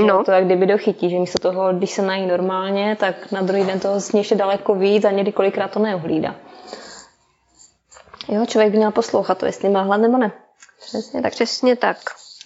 No. 0.06 0.24
to 0.24 0.30
jak 0.30 0.44
kdyby 0.44 0.66
dochytí, 0.66 1.10
že 1.10 1.18
místo 1.18 1.38
toho, 1.38 1.72
když 1.72 1.90
se 1.90 2.02
nají 2.02 2.26
normálně, 2.26 2.96
tak 3.00 3.32
na 3.32 3.42
druhý 3.42 3.64
den 3.64 3.80
toho 3.80 4.00
ještě 4.14 4.34
daleko 4.34 4.74
víc 4.74 5.04
a 5.04 5.10
někdy 5.10 5.32
kolikrát 5.32 5.70
to 5.70 5.78
neuhlídá. 5.78 6.34
Jo, 8.28 8.46
člověk 8.46 8.70
by 8.70 8.76
měl 8.76 8.90
poslouchat 8.90 9.38
to, 9.38 9.46
jestli 9.46 9.68
má 9.68 9.82
hlad 9.82 10.00
nebo 10.00 10.18
ne. 10.18 10.32
Přesně 10.80 11.22
tak. 11.22 11.32
Přesně 11.32 11.76
tak. 11.76 11.96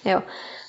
Jo. 0.04 0.22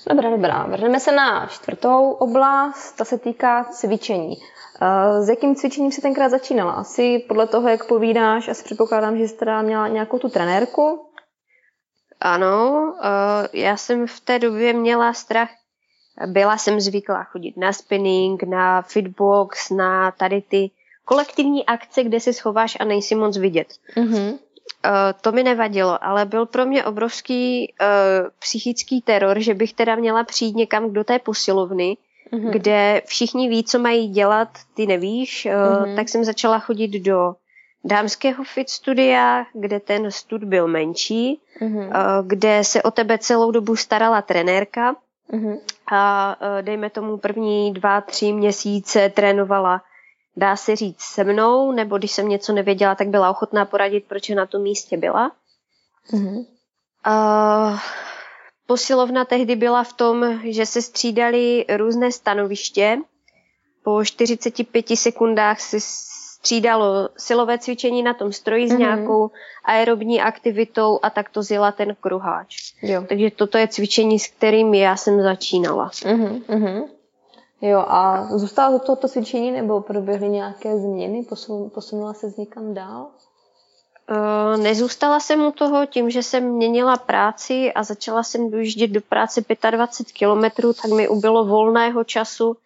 Dobrá, 0.10 0.30
dobrá. 0.30 0.65
Vrhneme 0.65 1.00
se 1.00 1.12
na 1.12 1.48
čtvrtou 1.48 2.12
oblast, 2.12 2.91
ta 2.91 3.06
se 3.06 3.18
týká 3.18 3.63
cvičení. 3.63 4.38
Eh, 4.82 5.24
s 5.24 5.30
jakým 5.30 5.56
cvičením 5.56 5.92
se 5.92 6.02
tenkrát 6.02 6.30
začínala? 6.30 6.72
Asi 6.72 7.26
podle 7.28 7.48
toho, 7.48 7.70
jak 7.70 7.88
povídáš, 7.88 8.48
asi 8.48 8.64
předpokládám, 8.64 9.18
že 9.18 9.28
jsi 9.28 9.36
teda 9.38 9.62
měla 9.62 9.88
nějakou 9.88 10.20
tu 10.20 10.30
trenérku? 10.30 11.10
Ano, 12.20 12.94
eh, 13.04 13.48
já 13.54 13.78
jsem 13.78 14.08
v 14.08 14.20
té 14.20 14.40
době 14.40 14.74
měla 14.74 15.14
strach. 15.14 15.50
Byla 16.28 16.58
jsem 16.58 16.80
zvyklá 16.80 17.24
chodit 17.24 17.58
na 17.58 17.74
spinning, 17.74 18.44
na 18.44 18.82
fitbox, 18.82 19.70
na 19.70 20.12
tady 20.12 20.42
ty 20.42 20.72
kolektivní 21.06 21.66
akce, 21.66 22.04
kde 22.04 22.20
se 22.20 22.34
schováš 22.34 22.78
a 22.80 22.86
nejsi 22.86 23.16
moc 23.16 23.38
vidět. 23.38 23.68
Mm-hmm. 23.96 24.38
To 25.22 25.32
mi 25.32 25.44
nevadilo, 25.44 26.04
ale 26.04 26.26
byl 26.26 26.46
pro 26.46 26.66
mě 26.66 26.86
obrovský 26.86 27.74
uh, 27.82 28.30
psychický 28.40 29.02
teror, 29.02 29.40
že 29.40 29.54
bych 29.54 29.74
teda 29.74 29.96
měla 29.96 30.24
přijít 30.24 30.56
někam 30.56 30.94
do 30.94 31.04
té 31.04 31.20
posilovny, 31.20 31.98
mm-hmm. 32.34 32.52
kde 32.52 33.02
všichni 33.06 33.50
ví, 33.50 33.64
co 33.64 33.80
mají 33.80 34.08
dělat, 34.08 34.50
ty 34.74 34.88
nevíš, 34.88 35.48
mm-hmm. 35.52 35.96
tak 35.96 36.10
jsem 36.10 36.24
začala 36.24 36.60
chodit 36.60 37.00
do 37.00 37.36
dámského 37.84 38.44
fit 38.44 38.70
studia, 38.70 39.46
kde 39.54 39.80
ten 39.80 40.12
stud 40.12 40.44
byl 40.44 40.68
menší, 40.68 41.42
mm-hmm. 41.62 41.92
kde 42.28 42.64
se 42.64 42.84
o 42.84 42.92
tebe 42.92 43.18
celou 43.18 43.52
dobu 43.52 43.76
starala 43.76 44.22
trenérka 44.22 44.96
mm-hmm. 45.34 45.60
a 45.92 46.36
uh, 46.42 46.62
dejme 46.62 46.90
tomu 46.90 47.18
první 47.18 47.74
dva, 47.74 48.02
tři 48.02 48.34
měsíce 48.34 49.10
trénovala 49.10 49.82
dá 50.38 50.56
se 50.56 50.76
říct, 50.76 51.02
se 51.02 51.24
mnou, 51.24 51.72
nebo 51.72 51.98
když 51.98 52.12
jsem 52.12 52.30
něco 52.30 52.54
nevěděla, 52.54 52.96
tak 52.96 53.08
byla 53.08 53.30
ochotná 53.30 53.66
poradit, 53.66 54.06
proč 54.08 54.30
na 54.30 54.46
tom 54.46 54.62
místě 54.62 54.98
byla. 54.98 55.32
Mm-hmm. 56.14 56.46
Uh, 57.08 57.80
posilovna 58.67 59.25
tehdy 59.25 59.56
byla 59.56 59.84
v 59.84 59.93
tom, 59.93 60.39
že 60.43 60.65
se 60.65 60.82
střídali 60.82 61.65
různé 61.78 62.12
stanoviště. 62.12 62.97
Po 63.84 64.06
45 64.06 64.86
sekundách 64.95 65.60
se 65.60 65.78
střídalo 66.45 67.10
silové 67.17 67.60
cvičení 67.60 68.04
na 68.04 68.13
tom 68.13 68.32
stroji 68.34 68.65
mm-hmm. 68.65 68.69
s 68.69 68.71
mhm. 68.71 68.80
nějakou 68.80 69.32
aerobní 69.63 70.21
aktivitou 70.21 70.99
a 71.01 71.10
tak 71.10 71.30
to 71.30 71.43
zjela 71.43 71.71
ten 71.71 71.95
kruháč. 72.01 72.73
Jo. 72.82 73.04
Takže 73.10 73.32
toto 73.32 73.58
je 73.58 73.67
cvičení, 73.67 74.19
s 74.19 74.28
kterým 74.28 74.73
já 74.73 74.95
jsem 74.95 75.21
začínala. 75.21 75.89
Mm-hmm. 75.89 76.84
Jo, 77.62 77.80
a 77.88 78.28
zůstalo 78.38 78.80
to 78.80 78.86
toto 78.86 79.08
cvičení 79.08 79.51
nebo 79.51 79.82
proběhly 79.82 80.30
nějaké 80.30 80.78
změny? 80.78 81.23
Posun, 81.23 81.69
posunula 81.69 82.13
se 82.13 82.30
z 82.30 82.38
někam 82.38 82.73
dál? 82.73 83.08
Uh, 84.12 84.58
nezůstala 84.58 85.20
jsem 85.20 85.46
u 85.46 85.52
toho 85.52 85.86
tím, 85.86 86.10
že 86.10 86.24
jsem 86.24 86.44
měnila 86.44 86.98
práci 86.98 87.74
a 87.74 87.84
začala 87.84 88.24
jsem 88.24 88.52
dojíždět 88.52 88.91
do 88.91 89.02
práce 89.02 89.41
25 89.72 90.13
kilometrů, 90.13 90.74
tak 90.74 90.91
mi 90.91 91.08
ubylo 91.08 91.46
volného 91.46 92.04
času 92.04 92.58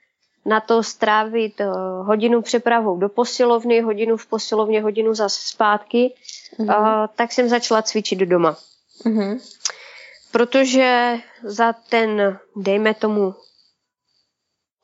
na 0.45 0.59
to 0.59 0.83
strávit 0.83 1.59
uh, 1.59 2.07
hodinu 2.07 2.41
přepravou 2.41 2.97
do 2.97 3.09
posilovny, 3.09 3.81
hodinu 3.81 4.17
v 4.17 4.27
posilovně, 4.27 4.81
hodinu 4.81 5.13
zase 5.13 5.41
zpátky. 5.43 6.13
Uh, 6.57 6.75
tak 7.15 7.31
jsem 7.31 7.49
začala 7.49 7.81
cvičit 7.81 8.19
doma. 8.19 8.57
Uh-huh. 9.05 9.39
Protože 10.31 11.17
za 11.43 11.73
ten, 11.73 12.39
dejme 12.55 12.93
tomu, 12.93 13.35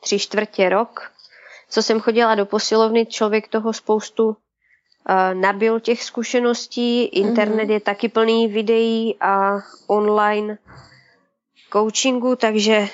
tři 0.01 0.19
čtvrtě 0.19 0.69
rok, 0.69 1.11
co 1.69 1.83
jsem 1.83 2.01
chodila 2.01 2.35
do 2.35 2.45
posilovny, 2.45 3.05
člověk 3.05 3.47
toho 3.47 3.73
spoustu 3.73 4.37
nabil 5.33 5.79
těch 5.79 6.03
zkušeností. 6.03 7.03
Internet 7.05 7.63
mm-hmm. 7.63 7.71
je 7.73 7.79
taky 7.79 8.09
plný 8.09 8.47
videí 8.47 9.15
a 9.21 9.57
online 9.87 10.57
coachingu, 11.71 12.35
takže 12.35 12.87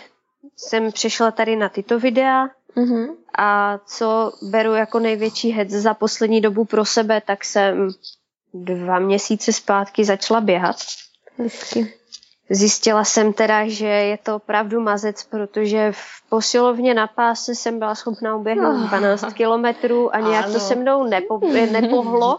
jsem 0.58 0.92
přešla 0.92 1.32
tady 1.32 1.56
na 1.56 1.70
tyto 1.70 2.00
videa 2.00 2.48
mm-hmm. 2.76 3.16
a 3.38 3.78
co 3.86 4.34
beru 4.42 4.74
jako 4.74 5.00
největší 5.00 5.50
hec 5.50 5.70
za 5.70 5.94
poslední 5.94 6.42
dobu 6.42 6.66
pro 6.66 6.86
sebe, 6.86 7.22
tak 7.22 7.46
jsem 7.46 7.90
dva 8.54 9.00
měsíce 9.00 9.54
zpátky 9.54 10.06
začala 10.06 10.42
běhat. 10.42 10.76
Hezky. 11.38 11.94
Zjistila 12.54 13.04
jsem 13.04 13.34
teda, 13.34 13.68
že 13.68 13.88
je 13.88 14.18
to 14.18 14.36
opravdu 14.36 14.80
mazec, 14.80 15.24
protože 15.24 15.92
v 15.92 16.30
posilovně 16.30 16.94
na 16.94 17.08
páse 17.08 17.56
jsem 17.56 17.80
byla 17.80 17.96
schopná 17.96 18.36
uběhnout 18.36 18.90
12 18.90 19.34
kilometrů 19.34 20.16
a 20.16 20.20
nějak 20.20 20.46
ano. 20.46 20.54
to 20.54 20.60
se 20.60 20.76
mnou 20.76 21.04
nepo, 21.04 21.40
nepohlo. 21.72 22.38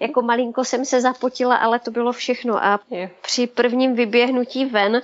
Jako 0.00 0.22
malinko 0.22 0.64
jsem 0.64 0.84
se 0.84 1.00
zapotila, 1.00 1.56
ale 1.56 1.78
to 1.78 1.90
bylo 1.90 2.12
všechno. 2.12 2.64
A 2.64 2.80
při 3.22 3.46
prvním 3.46 3.94
vyběhnutí 3.94 4.64
ven 4.64 5.02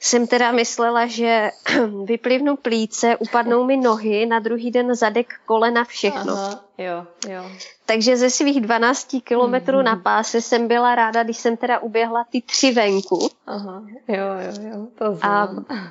jsem 0.00 0.26
teda 0.26 0.52
myslela, 0.52 1.06
že 1.06 1.50
vyplivnu 2.04 2.56
plíce, 2.56 3.16
upadnou 3.16 3.64
mi 3.64 3.76
nohy, 3.76 4.26
na 4.26 4.38
druhý 4.38 4.70
den 4.70 4.94
zadek, 4.94 5.34
kolena, 5.46 5.84
všechno. 5.84 6.32
Aha, 6.32 6.67
jo, 6.78 7.06
jo. 7.28 7.44
Takže 7.86 8.16
ze 8.16 8.30
svých 8.30 8.60
12 8.60 9.16
kilometrů 9.24 9.78
mm-hmm. 9.78 9.84
na 9.84 9.96
páse 9.96 10.40
jsem 10.40 10.68
byla 10.68 10.94
ráda, 10.94 11.22
když 11.22 11.36
jsem 11.36 11.56
teda 11.56 11.78
uběhla 11.78 12.24
ty 12.30 12.42
tři 12.42 12.72
venku. 12.72 13.28
Aha, 13.46 13.82
jo, 14.08 14.16
jo, 14.16 14.68
jo, 14.70 14.86
to 14.98 15.26
A 15.26 15.48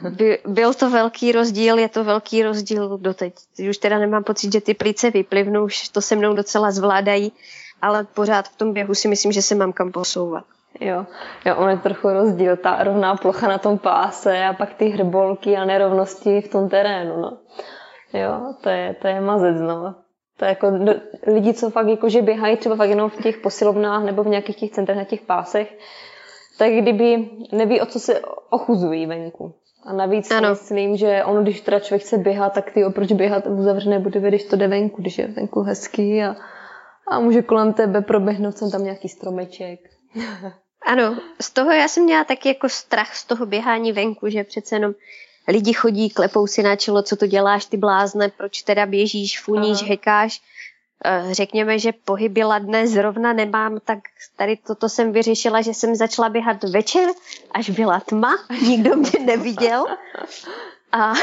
by, 0.09 0.39
byl 0.47 0.73
to 0.73 0.89
velký 0.89 1.31
rozdíl, 1.31 1.77
je 1.77 1.89
to 1.89 2.03
velký 2.03 2.43
rozdíl 2.43 2.97
doteď. 2.97 3.33
Už 3.69 3.77
teda 3.77 3.99
nemám 3.99 4.23
pocit, 4.23 4.53
že 4.53 4.61
ty 4.61 4.73
plíce 4.73 5.11
vyplivnou, 5.11 5.65
už 5.65 5.89
to 5.89 6.01
se 6.01 6.15
mnou 6.15 6.33
docela 6.33 6.71
zvládají, 6.71 7.31
ale 7.81 8.03
pořád 8.03 8.47
v 8.47 8.57
tom 8.57 8.73
běhu 8.73 8.95
si 8.95 9.07
myslím, 9.07 9.31
že 9.31 9.41
se 9.41 9.55
mám 9.55 9.73
kam 9.73 9.91
posouvat. 9.91 10.43
Jo, 10.79 11.05
jo, 11.45 11.55
on 11.55 11.69
je 11.69 11.77
trochu 11.77 12.09
rozdíl, 12.09 12.57
ta 12.57 12.83
rovná 12.83 13.15
plocha 13.15 13.47
na 13.47 13.57
tom 13.57 13.77
páse 13.77 14.43
a 14.45 14.53
pak 14.53 14.73
ty 14.73 14.89
hrbolky 14.89 15.57
a 15.57 15.65
nerovnosti 15.65 16.41
v 16.41 16.47
tom 16.47 16.69
terénu, 16.69 17.21
no. 17.21 17.37
Jo, 18.13 18.53
to 18.61 18.69
je, 18.69 18.95
to 19.01 19.07
je 19.07 19.21
mazec, 19.21 19.55
no. 19.61 19.95
To 20.37 20.45
je 20.45 20.49
jako 20.49 20.69
do, 20.71 20.93
lidi, 21.27 21.53
co 21.53 21.69
fakt 21.69 21.87
jako, 21.87 22.09
že 22.09 22.21
běhají 22.21 22.57
třeba 22.57 22.75
fakt 22.75 22.89
jenom 22.89 23.09
v 23.09 23.23
těch 23.23 23.37
posilovnách 23.37 24.03
nebo 24.03 24.23
v 24.23 24.27
nějakých 24.27 24.55
těch 24.55 24.71
centrech 24.71 24.97
na 24.97 25.03
těch 25.03 25.21
pásech, 25.21 25.77
tak 26.57 26.71
kdyby 26.71 27.29
neví, 27.51 27.81
o 27.81 27.85
co 27.85 27.99
se 27.99 28.21
ochuzují 28.49 29.05
venku. 29.05 29.53
A 29.83 29.93
navíc 29.93 30.31
ano. 30.31 30.49
myslím, 30.49 30.97
že 30.97 31.23
ono, 31.23 31.43
když 31.43 31.61
teda 31.61 31.79
člověk 31.79 32.01
chce 32.01 32.17
běhat, 32.17 32.53
tak 32.53 32.71
ty 32.71 32.83
proč 32.95 33.11
běhat 33.11 33.45
v 33.45 33.61
zavřené 33.61 33.99
budově, 33.99 34.29
když 34.29 34.43
to 34.43 34.55
jde 34.55 34.67
venku, 34.67 35.01
když 35.01 35.17
je 35.17 35.27
venku 35.27 35.61
hezký 35.61 36.23
a, 36.23 36.35
a 37.07 37.19
může 37.19 37.41
kolem 37.41 37.73
tebe 37.73 38.01
proběhnout 38.01 38.57
jsem 38.57 38.71
tam 38.71 38.83
nějaký 38.83 39.09
stromeček. 39.09 39.79
Ano, 40.87 41.17
z 41.41 41.51
toho 41.51 41.71
já 41.71 41.87
jsem 41.87 42.03
měla 42.03 42.23
taky 42.23 42.47
jako 42.47 42.69
strach 42.69 43.15
z 43.15 43.25
toho 43.25 43.45
běhání 43.45 43.91
venku, 43.91 44.29
že 44.29 44.43
přece 44.43 44.75
jenom 44.75 44.93
lidi 45.47 45.73
chodí, 45.73 46.09
klepou 46.09 46.47
si 46.47 46.63
na 46.63 46.75
čelo, 46.75 47.01
co 47.01 47.15
to 47.15 47.27
děláš, 47.27 47.65
ty 47.65 47.77
blázne, 47.77 48.29
proč 48.29 48.61
teda 48.61 48.85
běžíš, 48.85 49.39
funíš, 49.41 49.81
Aha. 49.81 49.89
hekáš. 49.89 50.41
Eh, 51.05 51.33
řekněme, 51.33 51.79
že 51.79 51.91
pohyby 52.05 52.43
ladné 52.43 52.87
zrovna 52.87 53.33
nemám, 53.33 53.79
tak 53.85 53.99
tady 54.35 54.57
toto 54.57 54.89
jsem 54.89 55.11
vyřešila, 55.11 55.61
že 55.61 55.73
jsem 55.73 55.95
začala 55.95 56.29
běhat 56.29 56.63
večer, 56.63 57.09
až 57.51 57.69
byla 57.69 57.99
tma, 57.99 58.37
nikdo 58.61 58.95
mě 58.95 59.19
neviděl. 59.25 59.85
A 60.91 61.13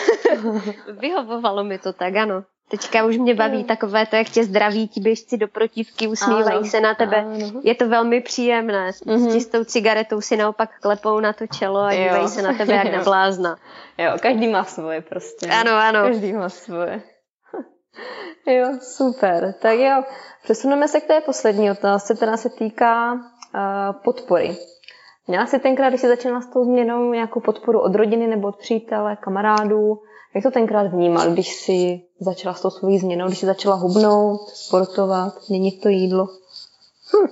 vyhovovalo 1.01 1.65
mi 1.65 1.79
to 1.79 1.93
tak, 1.93 2.17
ano. 2.17 2.45
Teďka 2.75 3.05
už 3.05 3.17
mě 3.17 3.35
baví 3.35 3.65
takové 3.65 4.07
to, 4.07 4.17
jak 4.17 4.29
tě 4.29 4.45
zdraví 4.45 4.89
ti 4.89 5.01
běžci 5.01 5.37
do 5.37 5.49
protivky, 5.49 6.09
usmívají 6.09 6.59
ano, 6.59 6.65
se 6.65 6.81
na 6.81 6.95
tebe. 6.95 7.17
Ano. 7.17 7.61
Je 7.63 7.75
to 7.75 7.89
velmi 7.89 8.21
příjemné. 8.21 8.91
Mm-hmm. 8.91 9.31
S 9.31 9.33
čistou 9.33 9.65
cigaretou 9.65 10.21
si 10.21 10.37
naopak 10.37 10.71
klepou 10.81 11.21
na 11.21 11.33
to 11.33 11.47
čelo 11.47 11.81
a 11.81 11.95
dívají 11.95 12.29
se 12.29 12.43
na 12.43 12.55
tebe 12.55 12.75
jak 12.75 12.93
na 12.93 13.03
blázna. 13.05 13.57
Jo, 13.99 14.13
každý 14.23 14.49
má 14.49 14.65
svoje 14.65 15.01
prostě. 15.01 15.47
Ano, 15.47 15.73
ano. 15.73 16.03
Každý 16.03 16.33
má 16.33 16.49
svoje. 16.49 17.03
jo, 18.47 18.79
super. 18.83 19.55
Tak 19.63 19.79
jo, 19.79 20.03
přesuneme 20.43 20.89
se 20.89 21.01
k 21.01 21.07
té 21.07 21.21
poslední 21.21 21.71
otázce, 21.71 22.15
která 22.15 22.37
se 22.37 22.51
týká 22.51 23.13
uh, 23.13 23.21
podpory. 24.05 24.57
Měla 25.27 25.47
jsi 25.47 25.59
tenkrát, 25.59 25.89
když 25.89 26.01
jsi 26.01 26.09
začala 26.09 26.41
s 26.41 26.47
tou 26.47 26.65
změnou, 26.65 27.13
nějakou 27.13 27.41
podporu 27.41 27.81
od 27.81 27.95
rodiny 27.95 28.27
nebo 28.27 28.49
od 28.49 28.57
přítele, 28.57 29.17
kamarádů? 29.17 30.03
Jak 30.35 30.45
to 30.45 30.51
tenkrát 30.51 30.83
vnímal, 30.87 31.31
když 31.31 31.55
jsi 31.55 32.03
začala 32.21 32.55
s 32.55 32.61
tou 32.61 32.71
svojí 32.71 32.99
změnou, 32.99 33.27
když 33.27 33.39
jsi 33.39 33.47
začala 33.47 33.77
hubnout, 33.77 34.49
sportovat, 34.49 35.49
měnit 35.49 35.81
to 35.81 35.89
jídlo? 35.89 36.27
Hm. 36.27 37.29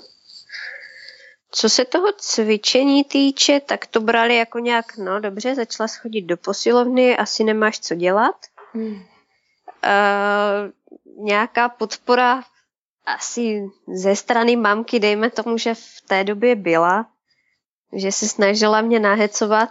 Co 1.50 1.68
se 1.68 1.84
toho 1.84 2.06
cvičení 2.16 3.04
týče, 3.04 3.60
tak 3.60 3.86
to 3.86 4.00
brali 4.00 4.36
jako 4.36 4.58
nějak, 4.58 4.96
no 4.96 5.20
dobře, 5.20 5.54
začala 5.54 5.88
schodit 5.88 6.24
do 6.24 6.36
posilovny, 6.36 7.16
asi 7.16 7.44
nemáš 7.44 7.80
co 7.80 7.94
dělat. 7.94 8.36
Hmm. 8.72 8.94
Uh, 8.94 9.02
nějaká 11.24 11.68
podpora 11.68 12.42
asi 13.06 13.70
ze 13.94 14.16
strany 14.16 14.56
mamky, 14.56 15.00
dejme 15.00 15.30
tomu, 15.30 15.58
že 15.58 15.74
v 15.74 16.00
té 16.08 16.24
době 16.24 16.56
byla, 16.56 17.06
že 17.92 18.12
se 18.12 18.28
snažila 18.28 18.80
mě 18.80 19.00
nahecovat, 19.00 19.70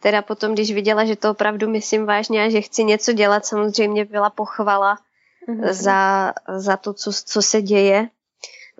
teda 0.00 0.22
potom, 0.22 0.52
když 0.52 0.72
viděla, 0.72 1.04
že 1.04 1.16
to 1.16 1.30
opravdu 1.30 1.70
myslím 1.70 2.06
vážně 2.06 2.44
a 2.44 2.50
že 2.50 2.60
chci 2.60 2.84
něco 2.84 3.12
dělat, 3.12 3.46
samozřejmě 3.46 4.04
byla 4.04 4.30
pochvala 4.30 4.98
mm-hmm. 5.48 5.72
za, 5.72 6.32
za 6.56 6.76
to, 6.76 6.92
co, 6.92 7.12
co 7.12 7.42
se 7.42 7.62
děje. 7.62 8.08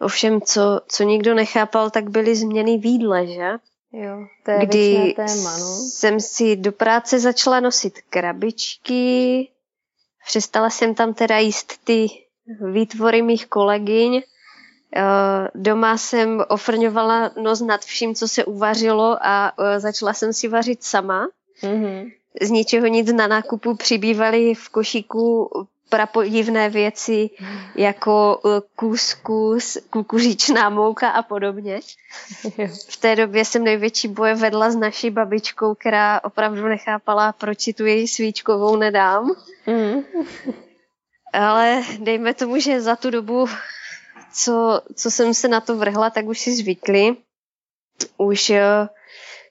Ovšem, 0.01 0.40
co, 0.40 0.81
co 0.88 1.05
nikdo 1.05 1.35
nechápal, 1.35 1.90
tak 1.90 2.11
byly 2.11 2.37
změny 2.37 2.79
v 2.79 2.87
jídle, 2.87 3.27
že? 3.27 3.51
Jo, 3.92 4.27
to 4.44 4.51
je 4.51 4.59
Kdy 4.66 5.14
téma, 5.16 5.59
no. 5.59 5.77
jsem 5.77 6.20
si 6.20 6.57
do 6.57 6.72
práce 6.72 7.18
začala 7.20 7.61
nosit 7.61 7.99
krabičky, 8.11 9.49
přestala 10.27 10.70
jsem 10.70 10.94
tam 10.94 11.14
teda 11.14 11.38
jíst 11.38 11.85
ty 11.85 12.09
výtvory 12.72 13.22
mých 13.22 13.46
kolegyň, 13.46 14.22
doma 15.55 15.99
jsem 15.99 16.44
ofrňovala 16.49 17.31
nos 17.42 17.61
nad 17.61 17.85
vším, 17.85 18.14
co 18.14 18.29
se 18.29 18.44
uvařilo 18.44 19.18
a 19.20 19.53
eh, 19.59 19.81
začala 19.81 20.14
jsem 20.14 20.33
si 20.33 20.49
vařit 20.49 20.85
sama. 20.85 21.29
Mm-hmm. 21.62 22.12
Z 22.40 22.51
ničeho 22.51 22.87
nic 22.87 23.12
na 23.12 23.27
nákupu 23.27 23.77
přibývaly 23.77 24.55
v 24.55 24.68
košíku 24.68 25.51
prapodivné 25.88 26.68
věci 26.68 27.31
jako 27.75 28.40
eh, 28.44 28.61
kuskus, 28.77 29.79
kukuřičná 29.90 30.70
mouka 30.70 31.11
a 31.11 31.22
podobně. 31.22 31.81
V 32.90 32.96
té 32.96 33.16
době 33.16 33.44
jsem 33.44 33.64
největší 33.64 34.09
boje 34.09 34.35
vedla 34.35 34.70
s 34.70 34.77
naší 34.77 35.11
babičkou, 35.11 35.75
která 35.75 36.20
opravdu 36.25 36.68
nechápala, 36.68 37.33
proč 37.33 37.61
si 37.61 37.72
tu 37.72 37.87
její 37.87 38.09
svíčkovou 38.09 38.77
nedám. 38.77 39.31
Mm. 39.66 40.03
Ale 41.33 41.83
dejme 41.99 42.35
tomu, 42.35 42.61
že 42.61 42.81
za 42.81 42.96
tu 42.96 43.11
dobu 43.11 43.46
co, 44.37 44.81
co 44.94 45.11
jsem 45.11 45.35
se 45.35 45.49
na 45.49 45.61
to 45.61 45.77
vrhla, 45.77 46.11
tak 46.11 46.27
už 46.27 46.38
si 46.38 46.57
zvykli. 46.57 47.16
Už 48.16 48.51
uh, 48.51 48.57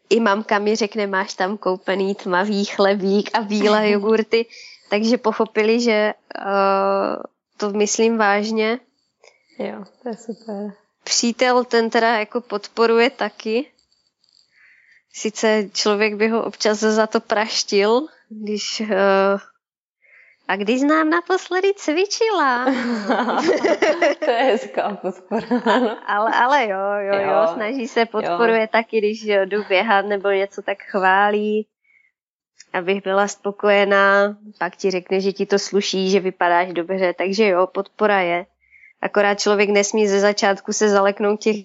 i 0.09 0.19
mamka 0.19 0.59
mi 0.59 0.75
řekne, 0.75 1.07
máš 1.07 1.33
tam 1.33 1.57
koupený 1.57 2.15
tmavý 2.15 2.65
chlebík 2.65 3.29
a 3.33 3.41
bílé 3.41 3.89
jogurty, 3.91 4.45
takže 4.89 5.17
pochopili, 5.17 5.81
že 5.81 6.13
uh, 6.37 7.23
to 7.57 7.69
myslím 7.69 8.17
vážně. 8.17 8.79
Jo, 9.59 9.83
to 10.03 10.09
je 10.09 10.17
super. 10.17 10.73
Přítel 11.03 11.63
ten 11.63 11.89
teda 11.89 12.19
jako 12.19 12.41
podporuje 12.41 13.09
taky. 13.09 13.71
Sice 15.13 15.69
člověk 15.73 16.15
by 16.15 16.27
ho 16.27 16.43
občas 16.43 16.79
za 16.79 17.07
to 17.07 17.19
praštil, 17.19 18.07
když 18.29 18.81
uh, 18.81 18.87
a 20.47 20.55
když 20.55 20.79
znám 20.79 21.09
naposledy 21.09 21.73
cvičila. 21.75 22.65
to 24.19 24.31
je 24.31 24.43
hezká 24.43 24.97
podpora. 25.01 25.47
ale, 26.05 26.31
ale 26.33 26.67
jo, 26.67 26.79
jo, 26.79 27.21
jo, 27.21 27.31
jo, 27.31 27.53
snaží 27.53 27.87
se, 27.87 28.05
podporuje 28.05 28.61
jo. 28.61 28.67
taky, 28.71 28.97
když 28.97 29.23
jdu 29.25 29.63
běhat 29.63 30.05
nebo 30.05 30.29
něco 30.29 30.61
tak 30.61 30.77
chválí, 30.81 31.67
abych 32.73 33.03
byla 33.03 33.27
spokojená. 33.27 34.37
Pak 34.59 34.75
ti 34.75 34.91
řekne, 34.91 35.21
že 35.21 35.33
ti 35.33 35.45
to 35.45 35.59
sluší, 35.59 36.09
že 36.09 36.19
vypadáš 36.19 36.73
dobře, 36.73 37.13
takže 37.17 37.47
jo, 37.47 37.67
podpora 37.67 38.21
je. 38.21 38.45
Akorát 39.01 39.39
člověk 39.39 39.69
nesmí 39.69 40.07
ze 40.07 40.19
začátku 40.19 40.73
se 40.73 40.89
zaleknout 40.89 41.39
těch 41.39 41.55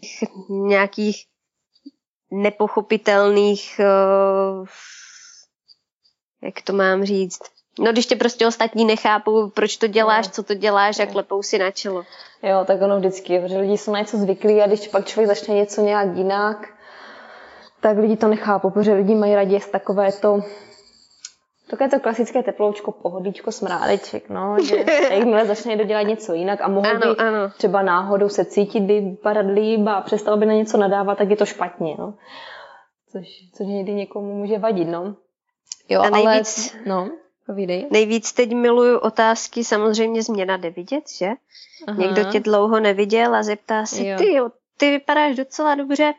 nějakých 0.49 1.25
nepochopitelných, 2.31 3.81
uh, 3.81 4.66
jak 6.43 6.62
to 6.62 6.73
mám 6.73 7.05
říct, 7.05 7.40
No 7.79 7.93
když 7.93 8.07
tě 8.07 8.17
prostě 8.17 8.47
ostatní 8.47 8.85
nechápou, 8.85 9.51
proč 9.51 9.77
to 9.77 9.87
děláš, 9.87 10.27
no. 10.27 10.33
co 10.33 10.43
to 10.43 10.55
děláš 10.55 10.99
a 10.99 11.07
klepou 11.07 11.43
si 11.43 11.59
na 11.59 11.71
čelo. 11.71 12.05
Jo, 12.43 12.65
tak 12.67 12.83
ono 12.83 12.99
vždycky, 12.99 13.41
protože 13.41 13.59
lidi 13.59 13.79
jsou 13.79 13.93
na 13.93 13.99
něco 13.99 14.17
zvyklí 14.17 14.63
a 14.63 14.67
když 14.67 14.89
pak 14.89 15.07
člověk 15.07 15.29
začne 15.29 15.55
něco 15.55 15.81
nějak 15.81 16.17
jinak, 16.17 16.69
tak 17.81 17.99
lidi 17.99 18.17
to 18.17 18.29
nechápou, 18.29 18.71
protože 18.71 18.93
lidi 18.93 19.15
mají 19.15 19.35
raději 19.35 19.61
takové 19.61 20.13
to 20.13 20.41
Takové 21.71 21.89
to 21.91 22.01
klasické 22.01 22.43
teploučko, 22.43 22.93
pohodlíčko, 22.93 23.53
smrádeček, 23.53 24.29
no, 24.29 24.57
že 24.69 24.77
jakmile 25.11 25.47
začne 25.47 25.77
dodělat 25.77 26.03
něco 26.03 26.33
jinak 26.33 26.61
a 26.63 26.69
mohl 26.69 26.91
ano, 26.91 27.01
by 27.01 27.21
ano. 27.21 27.51
třeba 27.57 27.83
náhodou 27.83 28.29
se 28.29 28.45
cítit, 28.45 28.81
by 28.81 29.01
vypadat 29.01 29.47
líb 29.47 29.87
a 29.87 30.01
přestal 30.01 30.37
by 30.37 30.47
na 30.47 30.53
něco 30.53 30.77
nadávat, 30.77 31.19
tak 31.19 31.31
je 31.31 31.37
to 31.37 31.47
špatně, 31.47 31.97
no. 31.99 32.15
Což, 33.13 33.27
což 33.57 33.67
někdy 33.67 33.93
někomu 33.95 34.35
může 34.35 34.59
vadit, 34.59 34.89
no. 34.89 35.17
Jo, 35.89 36.01
a 36.01 36.11
nejvíc, 36.11 36.75
ale, 36.75 36.83
no. 36.87 37.11
Povídej. 37.51 37.87
Nejvíc 37.91 38.33
teď 38.33 38.55
miluju 38.55 38.99
otázky, 38.99 39.65
samozřejmě 39.65 40.23
změna 40.23 40.57
jde 40.57 40.71
vidět, 40.71 41.05
že? 41.19 41.31
Aha. 41.87 41.99
Někdo 42.01 42.25
tě 42.25 42.41
dlouho 42.41 42.81
neviděl 42.81 43.35
a 43.35 43.43
zeptá 43.43 43.87
se, 43.87 43.97
ty, 43.97 44.39
ty 44.77 44.91
vypadáš 44.91 45.37
docela 45.37 45.75
dobře, 45.75 46.15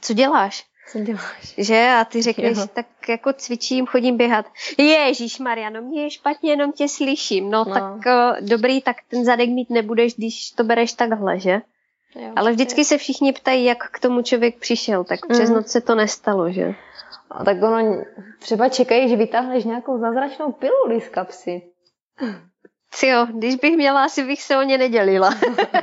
co 0.00 0.14
děláš? 0.14 0.64
Co 0.92 0.98
děláš? 0.98 1.54
Že? 1.58 1.88
A 2.00 2.04
ty 2.04 2.22
řekneš, 2.22 2.58
jo. 2.58 2.66
tak 2.74 2.86
jako 3.08 3.32
cvičím, 3.32 3.86
chodím 3.86 4.16
běhat. 4.16 4.46
Ježíš 4.78 5.38
Maria, 5.38 5.70
no 5.70 5.82
mě 5.82 6.02
je 6.02 6.10
špatně, 6.10 6.50
jenom 6.50 6.72
tě 6.72 6.88
slyším. 6.88 7.50
No, 7.50 7.64
no. 7.64 7.74
tak 7.74 7.94
uh, 8.06 8.48
dobrý, 8.48 8.80
tak 8.80 8.96
ten 9.08 9.24
zadek 9.24 9.48
mít 9.48 9.70
nebudeš, 9.70 10.14
když 10.14 10.50
to 10.50 10.64
bereš 10.64 10.92
takhle, 10.92 11.40
že? 11.40 11.60
Jo, 12.14 12.32
Ale 12.36 12.52
vždycky 12.52 12.80
je. 12.80 12.84
se 12.84 12.98
všichni 12.98 13.32
ptají, 13.32 13.64
jak 13.64 13.90
k 13.90 14.00
tomu 14.00 14.22
člověk 14.22 14.58
přišel, 14.58 15.04
tak 15.04 15.26
přes 15.26 15.48
mm. 15.48 15.56
noc 15.56 15.68
se 15.68 15.80
to 15.80 15.94
nestalo, 15.94 16.52
že? 16.52 16.74
A 17.30 17.44
tak 17.44 17.62
ono, 17.62 18.04
třeba 18.38 18.68
čekají, 18.68 19.08
že 19.08 19.16
vytáhneš 19.16 19.64
nějakou 19.64 19.98
zázračnou 19.98 20.52
piluli 20.52 21.00
z 21.00 21.08
kapsy. 21.08 21.62
Jo, 23.02 23.26
když 23.34 23.56
bych 23.56 23.76
měla, 23.76 24.04
asi 24.04 24.24
bych 24.24 24.42
se 24.42 24.56
o 24.56 24.62
ně 24.62 24.78
nedělila. 24.78 25.34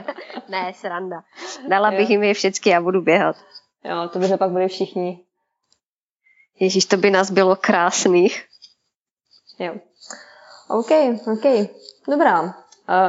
ne, 0.50 0.74
sranda. 0.74 1.24
Dala 1.68 1.92
jo. 1.92 1.98
bych 1.98 2.10
jim 2.10 2.24
je 2.24 2.34
všechny 2.34 2.76
a 2.76 2.82
budu 2.82 3.02
běhat. 3.02 3.36
Jo, 3.84 4.10
to 4.14 4.20
by 4.20 4.38
pak 4.38 4.52
byli 4.52 4.68
všichni. 4.68 5.24
Ježíš, 6.60 6.86
to 6.86 6.98
by 6.98 7.12
nás 7.12 7.32
bylo 7.32 7.56
krásných. 7.56 8.46
Jo. 9.60 9.74
OK, 10.70 10.92
OK. 11.34 11.70
Dobrá. 12.08 12.42
Uh, 12.42 12.52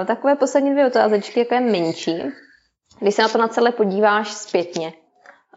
takové 0.07 0.37
poslední 0.37 0.70
dvě 0.70 0.87
otázečky, 0.87 1.40
jaké 1.40 1.61
menší. 1.61 2.22
Když 3.01 3.14
se 3.14 3.22
na 3.22 3.29
to 3.29 3.38
na 3.38 3.49
celé 3.49 3.72
podíváš 3.72 4.33
zpětně, 4.33 4.92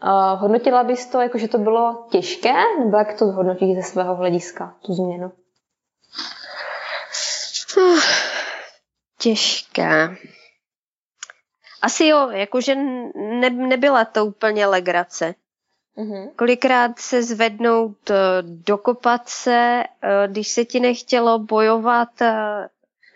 uh, 0.04 0.40
hodnotila 0.40 0.84
bys 0.84 1.06
to, 1.06 1.20
jako 1.20 1.38
že 1.38 1.48
to 1.48 1.58
bylo 1.58 2.06
těžké, 2.10 2.52
nebo 2.84 2.96
jak 2.96 3.18
to 3.18 3.24
hodnotíš 3.24 3.76
ze 3.76 3.82
svého 3.82 4.16
hlediska, 4.16 4.76
tu 4.86 4.92
změnu? 4.92 5.32
Uh, 7.76 8.00
těžké. 9.18 10.16
Asi 11.82 12.06
jo, 12.06 12.30
jakože 12.30 12.74
ne, 13.14 13.50
nebyla 13.50 14.04
to 14.04 14.26
úplně 14.26 14.66
legrace. 14.66 15.34
Mm-hmm. 15.98 16.30
Kolikrát 16.36 16.98
se 16.98 17.22
zvednout, 17.22 18.10
eh, 18.10 18.16
dokopat 18.42 19.28
se, 19.28 19.84
eh, 20.02 20.28
když 20.28 20.48
se 20.48 20.64
ti 20.64 20.80
nechtělo 20.80 21.38
bojovat, 21.38 22.22
eh, 22.22 22.68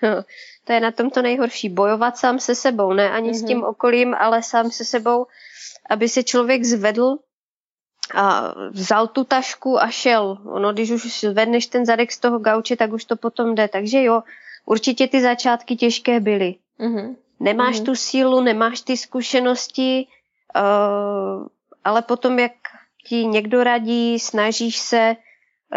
to 0.65 0.73
je 0.73 0.81
na 0.81 0.91
tom 0.91 1.11
to 1.11 1.23
nejhorší, 1.23 1.69
bojovat 1.69 2.19
sám 2.19 2.39
se 2.39 2.55
sebou, 2.55 2.93
ne 2.93 3.11
ani 3.11 3.31
mm-hmm. 3.31 3.45
s 3.45 3.47
tím 3.47 3.65
okolím, 3.65 4.15
ale 4.19 4.43
sám 4.43 4.71
se 4.71 4.85
sebou, 4.85 5.27
aby 5.91 6.09
se 6.09 6.23
člověk 6.23 6.65
zvedl 6.65 7.17
a 8.15 8.55
vzal 8.71 9.07
tu 9.07 9.25
tašku 9.25 9.83
a 9.83 9.89
šel. 9.91 10.39
Ono, 10.45 10.73
když 10.73 10.91
už 10.91 11.21
zvedneš 11.21 11.67
ten 11.67 11.87
zadek 11.87 12.13
z 12.13 12.19
toho 12.19 12.39
gauče, 12.39 12.77
tak 12.77 12.93
už 12.93 13.05
to 13.05 13.17
potom 13.17 13.55
jde. 13.55 13.69
Takže 13.69 14.03
jo, 14.03 14.23
určitě 14.67 15.09
ty 15.09 15.23
začátky 15.23 15.77
těžké 15.77 16.21
byly. 16.21 16.55
Mm-hmm. 16.81 17.17
Nemáš 17.41 17.77
mm-hmm. 17.77 17.85
tu 17.85 17.95
sílu, 17.95 18.41
nemáš 18.41 18.81
ty 18.81 18.97
zkušenosti, 18.97 20.07
uh, 20.57 21.47
ale 21.85 22.03
potom, 22.03 22.39
jak 22.39 22.53
ti 23.07 23.27
někdo 23.27 23.65
radí, 23.65 24.19
snažíš 24.19 24.79
se, 24.79 25.17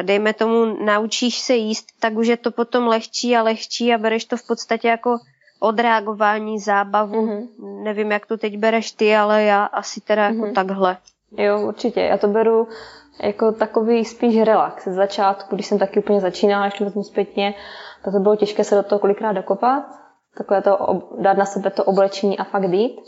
dejme 0.02 0.34
tomu, 0.34 0.86
naučíš 0.86 1.40
se 1.40 1.56
jíst, 1.56 1.88
tak 2.00 2.14
už 2.14 2.28
je 2.28 2.38
to 2.38 2.52
potom 2.52 2.88
lehčí 2.88 3.36
a 3.36 3.44
lehčí 3.44 3.94
a 3.94 3.98
bereš 3.98 4.26
to 4.26 4.38
v 4.38 4.48
podstatě 4.48 4.88
jako 4.88 5.18
odreagování, 5.60 6.60
zábavu. 6.60 7.28
Mm-hmm. 7.28 7.84
Nevím, 7.84 8.12
jak 8.12 8.26
to 8.26 8.38
teď 8.38 8.58
bereš 8.58 8.92
ty, 8.92 9.16
ale 9.16 9.44
já 9.44 9.66
asi 9.66 10.02
teda 10.02 10.30
mm-hmm. 10.30 10.44
jako 10.44 10.56
takhle. 10.56 10.98
Jo, 11.38 11.62
určitě. 11.62 12.02
Já 12.02 12.18
to 12.18 12.28
beru 12.28 12.68
jako 13.24 13.52
takový 13.52 14.06
spíš 14.06 14.42
relax. 14.44 14.84
Z 14.84 14.96
začátku, 14.96 15.56
když 15.56 15.68
jsem 15.68 15.80
taky 15.80 16.00
úplně 16.00 16.22
začínala, 16.22 16.66
ještě 16.66 16.84
vezmu 16.84 17.04
zpětně, 17.04 17.54
tak 18.04 18.14
to 18.14 18.20
bylo 18.20 18.36
těžké 18.36 18.64
se 18.64 18.76
do 18.76 18.84
toho 18.84 19.00
kolikrát 19.00 19.34
dokopat, 19.34 19.84
takové 20.38 20.62
to, 20.62 21.04
dát 21.20 21.38
na 21.38 21.46
sebe 21.46 21.70
to 21.70 21.84
oblečení 21.84 22.40
a 22.40 22.44
fakt 22.44 22.64
jít. 22.64 23.02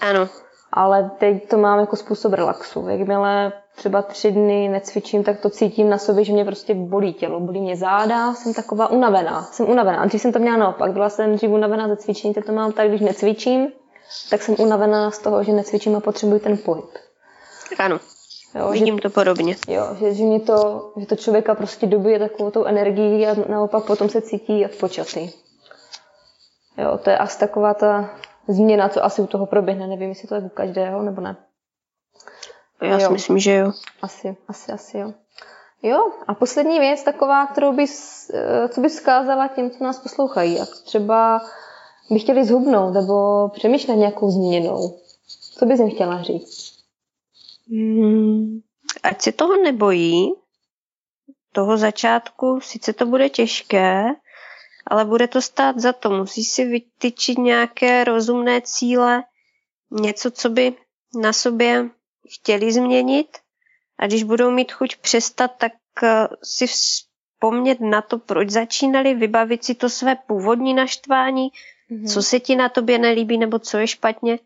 Ano. 0.00 0.28
Ale 0.72 1.10
teď 1.18 1.48
to 1.48 1.58
mám 1.58 1.78
jako 1.78 1.96
způsob 1.96 2.32
relaxu. 2.32 2.88
Jakmile 2.88 3.52
třeba 3.74 4.02
tři 4.02 4.30
dny 4.30 4.68
necvičím, 4.68 5.24
tak 5.24 5.40
to 5.40 5.50
cítím 5.50 5.90
na 5.90 5.98
sobě, 5.98 6.24
že 6.24 6.32
mě 6.32 6.44
prostě 6.44 6.74
bolí 6.74 7.14
tělo, 7.14 7.40
bolí 7.40 7.60
mě 7.60 7.76
záda, 7.76 8.34
jsem 8.34 8.54
taková 8.54 8.90
unavená. 8.90 9.42
Jsem 9.42 9.70
unavená. 9.70 9.98
A 9.98 10.06
dřív 10.06 10.20
jsem 10.20 10.32
to 10.32 10.38
měla 10.38 10.56
naopak. 10.56 10.92
Byla 10.92 11.08
jsem 11.08 11.36
dřív 11.36 11.50
unavená 11.50 11.88
ze 11.88 11.96
cvičení, 11.96 12.34
teď 12.34 12.44
to 12.44 12.52
mám 12.52 12.72
tak, 12.72 12.88
když 12.88 13.00
necvičím, 13.00 13.68
tak 14.30 14.42
jsem 14.42 14.54
unavená 14.58 15.10
z 15.10 15.18
toho, 15.18 15.44
že 15.44 15.52
necvičím 15.52 15.96
a 15.96 16.00
potřebuji 16.00 16.38
ten 16.38 16.58
pohyb. 16.58 16.90
Ano. 17.78 17.98
Jo, 18.54 18.70
Vidím 18.70 18.96
že, 18.96 19.02
to 19.02 19.10
podobně. 19.10 19.56
Jo, 19.68 19.96
že, 20.00 20.14
že, 20.14 20.24
mě 20.24 20.40
to, 20.40 20.90
že 20.96 21.06
to 21.06 21.16
člověka 21.16 21.54
prostě 21.54 21.86
dobuje 21.86 22.18
takovou 22.18 22.50
tou 22.50 22.64
energií 22.64 23.26
a 23.26 23.34
naopak 23.48 23.84
potom 23.84 24.08
se 24.08 24.20
cítí 24.20 24.60
jak 24.60 24.74
počatý. 24.74 25.30
Jo, 26.78 26.98
to 27.04 27.10
je 27.10 27.18
asi 27.18 27.38
taková 27.38 27.74
ta 27.74 28.10
změna, 28.48 28.88
co 28.88 29.04
asi 29.04 29.22
u 29.22 29.26
toho 29.26 29.46
proběhne. 29.46 29.86
Nevím, 29.86 30.08
jestli 30.08 30.28
to 30.28 30.34
je 30.34 30.40
u 30.40 30.48
každého, 30.48 31.02
nebo 31.02 31.20
ne. 31.20 31.36
Já 32.82 32.98
si 32.98 33.04
jo. 33.04 33.10
myslím, 33.10 33.38
že 33.38 33.54
jo. 33.54 33.72
Asi, 34.02 34.36
asi, 34.48 34.72
asi 34.72 34.98
jo. 34.98 35.12
Jo, 35.82 36.12
a 36.26 36.34
poslední 36.34 36.78
věc 36.78 37.02
taková, 37.02 37.46
kterou 37.46 37.72
bys, 37.72 38.30
eh, 38.34 38.68
co 38.68 38.80
bys 38.80 38.92
vzkázala 38.92 39.48
těm, 39.48 39.70
co 39.70 39.84
nás 39.84 39.98
poslouchají, 39.98 40.54
jak 40.54 40.68
třeba 40.84 41.40
by 42.10 42.18
chtěli 42.18 42.44
zhubnout 42.44 42.94
nebo 42.94 43.48
přemýšlet 43.48 43.96
nějakou 43.96 44.30
změnou. 44.30 44.98
Co 45.58 45.66
bys 45.66 45.80
jim 45.80 45.90
chtěla 45.90 46.22
říct? 46.22 46.72
Hmm, 47.68 48.60
ať 49.02 49.22
se 49.22 49.32
toho 49.32 49.56
nebojí, 49.56 50.32
toho 51.52 51.76
začátku, 51.76 52.60
sice 52.60 52.92
to 52.92 53.06
bude 53.06 53.28
těžké, 53.28 54.04
ale 54.86 55.04
bude 55.04 55.28
to 55.28 55.42
stát 55.42 55.78
za 55.78 55.92
to. 55.92 56.10
Musí 56.10 56.44
si 56.44 56.64
vytyčit 56.64 57.38
nějaké 57.38 58.04
rozumné 58.04 58.60
cíle, 58.60 59.24
něco, 59.90 60.30
co 60.30 60.48
by 60.48 60.74
na 61.20 61.32
sobě 61.32 61.90
chtěli 62.34 62.72
změnit 62.72 63.38
a 63.98 64.06
když 64.06 64.22
budou 64.22 64.50
mít 64.50 64.72
chuť 64.72 64.96
přestat, 64.96 65.50
tak 65.58 65.72
eh, 66.02 66.28
si 66.42 66.66
vzpomnět 66.66 67.80
na 67.80 68.02
to, 68.02 68.18
proč 68.18 68.50
začínali, 68.50 69.14
vybavit 69.14 69.64
si 69.64 69.74
to 69.74 69.88
své 69.88 70.14
původní 70.14 70.74
naštvání, 70.74 71.48
mm-hmm. 71.90 72.12
co 72.12 72.22
se 72.22 72.40
ti 72.40 72.56
na 72.56 72.68
tobě 72.68 72.98
nelíbí 72.98 73.38
nebo 73.38 73.58
co 73.58 73.78
je 73.78 73.86
špatně 73.86 74.38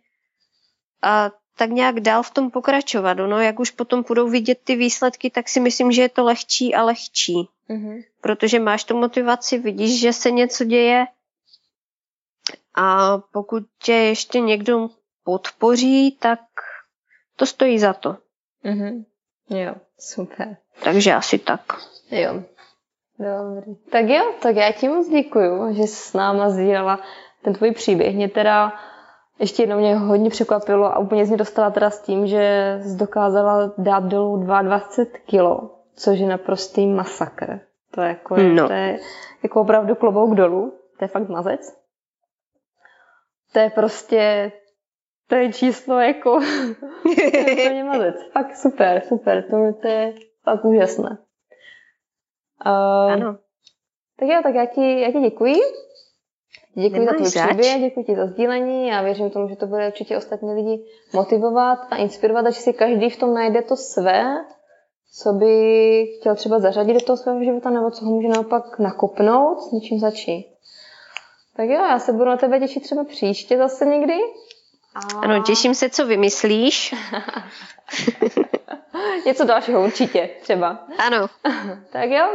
a 1.03 1.31
tak 1.57 1.71
nějak 1.71 2.01
dál 2.01 2.23
v 2.23 2.31
tom 2.31 2.51
pokračovat. 2.51 3.15
No, 3.15 3.41
jak 3.41 3.61
už 3.61 3.71
potom 3.71 4.05
budou 4.09 4.29
vidět 4.29 4.59
ty 4.65 4.77
výsledky, 4.77 5.31
tak 5.31 5.49
si 5.49 5.61
myslím, 5.61 5.93
že 5.93 6.03
je 6.03 6.09
to 6.09 6.25
lehčí 6.25 6.75
a 6.75 6.83
lehčí. 6.83 7.49
Mm-hmm. 7.71 8.05
Protože 8.21 8.59
máš 8.61 8.85
tu 8.85 8.97
motivaci, 8.97 9.59
vidíš, 9.59 10.01
že 10.01 10.13
se 10.13 10.31
něco 10.31 10.65
děje 10.65 11.07
a 12.75 13.19
pokud 13.19 13.63
tě 13.83 13.93
ještě 13.93 14.41
někdo 14.41 14.89
podpoří, 15.25 16.13
tak 16.21 16.41
to 17.37 17.47
stojí 17.47 17.79
za 17.79 17.93
to. 17.93 18.17
Mm-hmm. 18.65 19.05
Jo, 19.51 19.75
super. 19.99 20.57
Takže 20.85 21.15
asi 21.15 21.39
tak. 21.39 21.61
Jo. 22.11 22.43
Dobrý. 23.19 23.77
Tak 23.91 24.05
jo, 24.09 24.35
tak 24.43 24.57
já 24.57 24.73
ti 24.73 24.89
moc 24.89 25.09
děkuju, 25.09 25.75
že 25.75 25.83
jsi 25.83 25.97
s 25.97 26.13
náma 26.13 26.51
sdílela 26.51 27.01
ten 27.43 27.55
tvůj 27.55 27.71
příběh. 27.73 28.15
Mě 28.15 28.29
teda 28.29 28.73
ještě 29.39 29.63
jednou 29.63 29.79
mě 29.79 29.97
hodně 29.97 30.31
překvapilo 30.31 30.85
a 30.85 30.99
úplně 30.99 31.27
z 31.27 31.29
mě 31.29 31.37
dostala 31.37 31.71
teda 31.71 31.91
s 31.91 32.03
tím, 32.03 32.27
že 32.27 32.79
jsi 32.83 32.97
dokázala 32.97 33.73
dát 33.79 34.05
dolů 34.05 34.37
22 34.37 35.19
kilo, 35.27 35.71
což 35.97 36.19
je 36.19 36.27
naprostý 36.27 36.87
masakr. 36.87 37.61
To 37.91 38.01
je 38.03 38.09
jako, 38.09 38.37
no. 38.37 38.67
to 38.67 38.73
je 38.73 38.99
jako 39.43 39.61
opravdu 39.61 39.95
klobouk 39.95 40.35
dolů. 40.35 40.79
To 40.99 41.05
je 41.05 41.09
fakt 41.09 41.29
mazec. 41.29 41.77
To 43.53 43.59
je 43.59 43.71
prostě, 43.71 44.53
to 45.27 45.35
je 45.35 45.53
číslo 45.53 46.01
jako, 46.01 46.41
to 47.03 47.73
je 47.73 47.85
mazec. 47.85 48.15
Fakt 48.33 48.57
super, 48.57 49.03
super. 49.09 49.43
To, 49.51 49.73
to 49.83 49.89
je 49.89 50.15
fakt 50.45 50.65
úžasné. 50.65 51.19
Uh, 52.67 53.13
ano. 53.13 53.39
Tak 54.19 54.29
jo, 54.29 54.41
tak 54.43 54.55
já 54.55 54.67
ti, 54.67 55.01
já 55.01 55.13
ti 55.13 55.21
děkuji. 55.21 55.55
Děkuji 56.75 56.99
Nemáš 56.99 57.17
za 57.17 57.17
tvůj 57.17 57.47
příběh, 57.47 57.81
děkuji 57.81 58.05
ti 58.05 58.17
za 58.17 58.27
sdílení. 58.27 58.89
Já 58.89 59.03
věřím 59.03 59.31
tomu, 59.31 59.49
že 59.49 59.57
to 59.57 59.67
bude 59.67 59.87
určitě 59.89 60.17
ostatní 60.17 60.55
lidi 60.55 60.85
motivovat 61.15 61.79
a 61.91 61.97
inspirovat, 61.97 62.47
a 62.47 62.51
že 62.51 62.61
si 62.61 62.73
každý 62.73 63.11
v 63.11 63.17
tom 63.17 63.35
najde 63.35 63.63
to 63.63 63.77
své, 63.77 64.45
co 65.23 65.33
by 65.33 66.07
chtěl 66.21 66.35
třeba 66.35 66.59
zařadit 66.59 66.95
do 66.95 67.01
toho 67.01 67.17
svého 67.17 67.45
života, 67.45 67.71
nebo 67.71 67.91
co 67.91 68.05
ho 68.05 68.11
může 68.11 68.29
naopak 68.29 68.79
nakopnout, 68.79 69.61
s 69.61 69.73
něčím 69.73 70.01
začít. 70.01 70.47
Tak 71.57 71.69
jo, 71.69 71.85
já 71.85 71.99
se 71.99 72.13
budu 72.13 72.25
na 72.25 72.37
tebe 72.37 72.61
těšit 72.61 72.83
třeba 72.83 73.05
příště 73.05 73.59
zase 73.59 73.87
někdy. 73.87 74.15
A... 74.95 75.19
Ano, 75.19 75.43
těším 75.43 75.75
se, 75.75 75.91
co 75.91 76.07
vymyslíš. 76.07 76.95
Něco 79.27 79.45
dalšího 79.45 79.85
určitě, 79.85 80.31
třeba. 80.43 80.87
Ano. 80.99 81.27
tak 81.93 82.11
jo. 82.11 82.27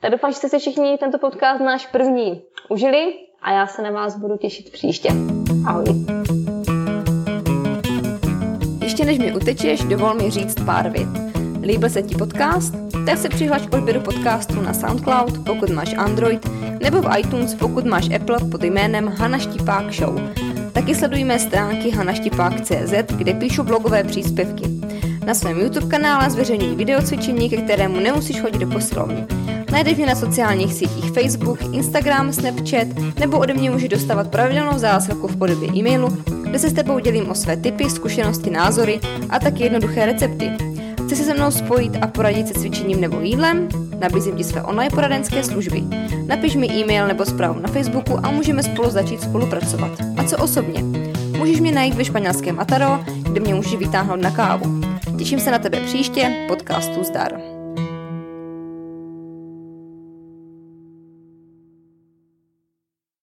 Tak 0.00 0.10
doufám, 0.10 0.30
že 0.30 0.36
jste 0.36 0.48
si 0.48 0.58
všichni 0.58 0.98
tento 0.98 1.18
podcast 1.18 1.60
náš 1.60 1.86
první 1.86 2.42
užili 2.68 3.14
a 3.42 3.52
já 3.52 3.66
se 3.66 3.82
na 3.82 3.90
vás 3.90 4.16
budu 4.16 4.36
těšit 4.36 4.72
příště. 4.72 5.08
Ahoj. 5.66 5.84
Ještě 8.82 9.04
než 9.04 9.18
mi 9.18 9.36
utečeš, 9.36 9.84
dovol 9.84 10.14
mi 10.14 10.30
říct 10.30 10.54
pár 10.66 10.90
vět. 10.90 11.29
Líbil 11.70 11.90
se 11.90 12.02
ti 12.02 12.14
podcast? 12.14 12.74
Tak 13.06 13.18
se 13.18 13.28
přihlaš 13.28 13.66
k 13.66 13.74
odběru 13.74 14.00
podcastu 14.00 14.62
na 14.62 14.74
SoundCloud, 14.74 15.38
pokud 15.46 15.70
máš 15.70 15.94
Android, 15.96 16.50
nebo 16.82 17.02
v 17.02 17.18
iTunes, 17.18 17.54
pokud 17.54 17.84
máš 17.84 18.10
Apple 18.14 18.38
pod 18.50 18.64
jménem 18.64 19.08
Hana 19.08 19.38
Štipák 19.38 19.92
Show. 19.92 20.20
Taky 20.72 20.94
sledujeme 20.94 21.38
stránky 21.38 21.90
hanaštipák.cz, 21.90 23.14
kde 23.16 23.34
píšu 23.34 23.62
blogové 23.62 24.04
příspěvky. 24.04 24.64
Na 25.26 25.34
svém 25.34 25.60
YouTube 25.60 25.86
kanále 25.86 26.30
zveřejňuji 26.30 26.76
videocvičení, 26.76 27.50
ke 27.50 27.56
kterému 27.56 28.00
nemusíš 28.00 28.40
chodit 28.40 28.58
do 28.58 28.66
posilovny. 28.66 29.26
Najdeš 29.72 29.96
mě 29.96 30.06
na 30.06 30.14
sociálních 30.14 30.74
sítích 30.74 31.12
Facebook, 31.12 31.58
Instagram, 31.72 32.32
Snapchat 32.32 32.88
nebo 33.18 33.38
ode 33.38 33.54
mě 33.54 33.70
můžeš 33.70 33.88
dostávat 33.88 34.28
pravidelnou 34.28 34.78
zásilku 34.78 35.28
v 35.28 35.36
podobě 35.36 35.68
e-mailu, 35.76 36.08
kde 36.42 36.58
se 36.58 36.70
s 36.70 36.72
tebou 36.72 36.98
dělím 36.98 37.30
o 37.30 37.34
své 37.34 37.56
typy, 37.56 37.90
zkušenosti, 37.90 38.50
názory 38.50 39.00
a 39.30 39.38
taky 39.38 39.62
jednoduché 39.62 40.06
recepty. 40.06 40.69
Chci 41.10 41.16
se 41.16 41.24
se 41.24 41.34
mnou 41.34 41.50
spojit 41.50 41.92
a 42.02 42.06
poradit 42.06 42.48
se 42.48 42.54
cvičením 42.54 43.00
nebo 43.00 43.20
jídlem? 43.20 43.68
Nabízím 44.00 44.36
ti 44.36 44.44
své 44.44 44.62
online 44.62 44.90
poradenské 44.90 45.44
služby. 45.44 45.82
Napiš 46.26 46.56
mi 46.56 46.66
e-mail 46.66 47.06
nebo 47.06 47.24
zprávu 47.24 47.60
na 47.60 47.68
Facebooku 47.68 48.26
a 48.26 48.30
můžeme 48.30 48.62
spolu 48.62 48.90
začít 48.90 49.20
spolupracovat. 49.20 49.90
A 50.16 50.24
co 50.24 50.38
osobně? 50.38 50.82
Můžeš 51.38 51.60
mě 51.60 51.72
najít 51.72 51.94
ve 51.94 52.04
španělském 52.04 52.60
Ataro, 52.60 53.00
kde 53.22 53.40
mě 53.40 53.54
můžeš 53.54 53.74
vytáhnout 53.74 54.20
na 54.20 54.30
kávu. 54.30 54.80
Těším 55.18 55.40
se 55.40 55.50
na 55.50 55.58
tebe 55.58 55.80
příště, 55.80 56.46
podcastu 56.48 57.04
Zdar. 57.04 57.59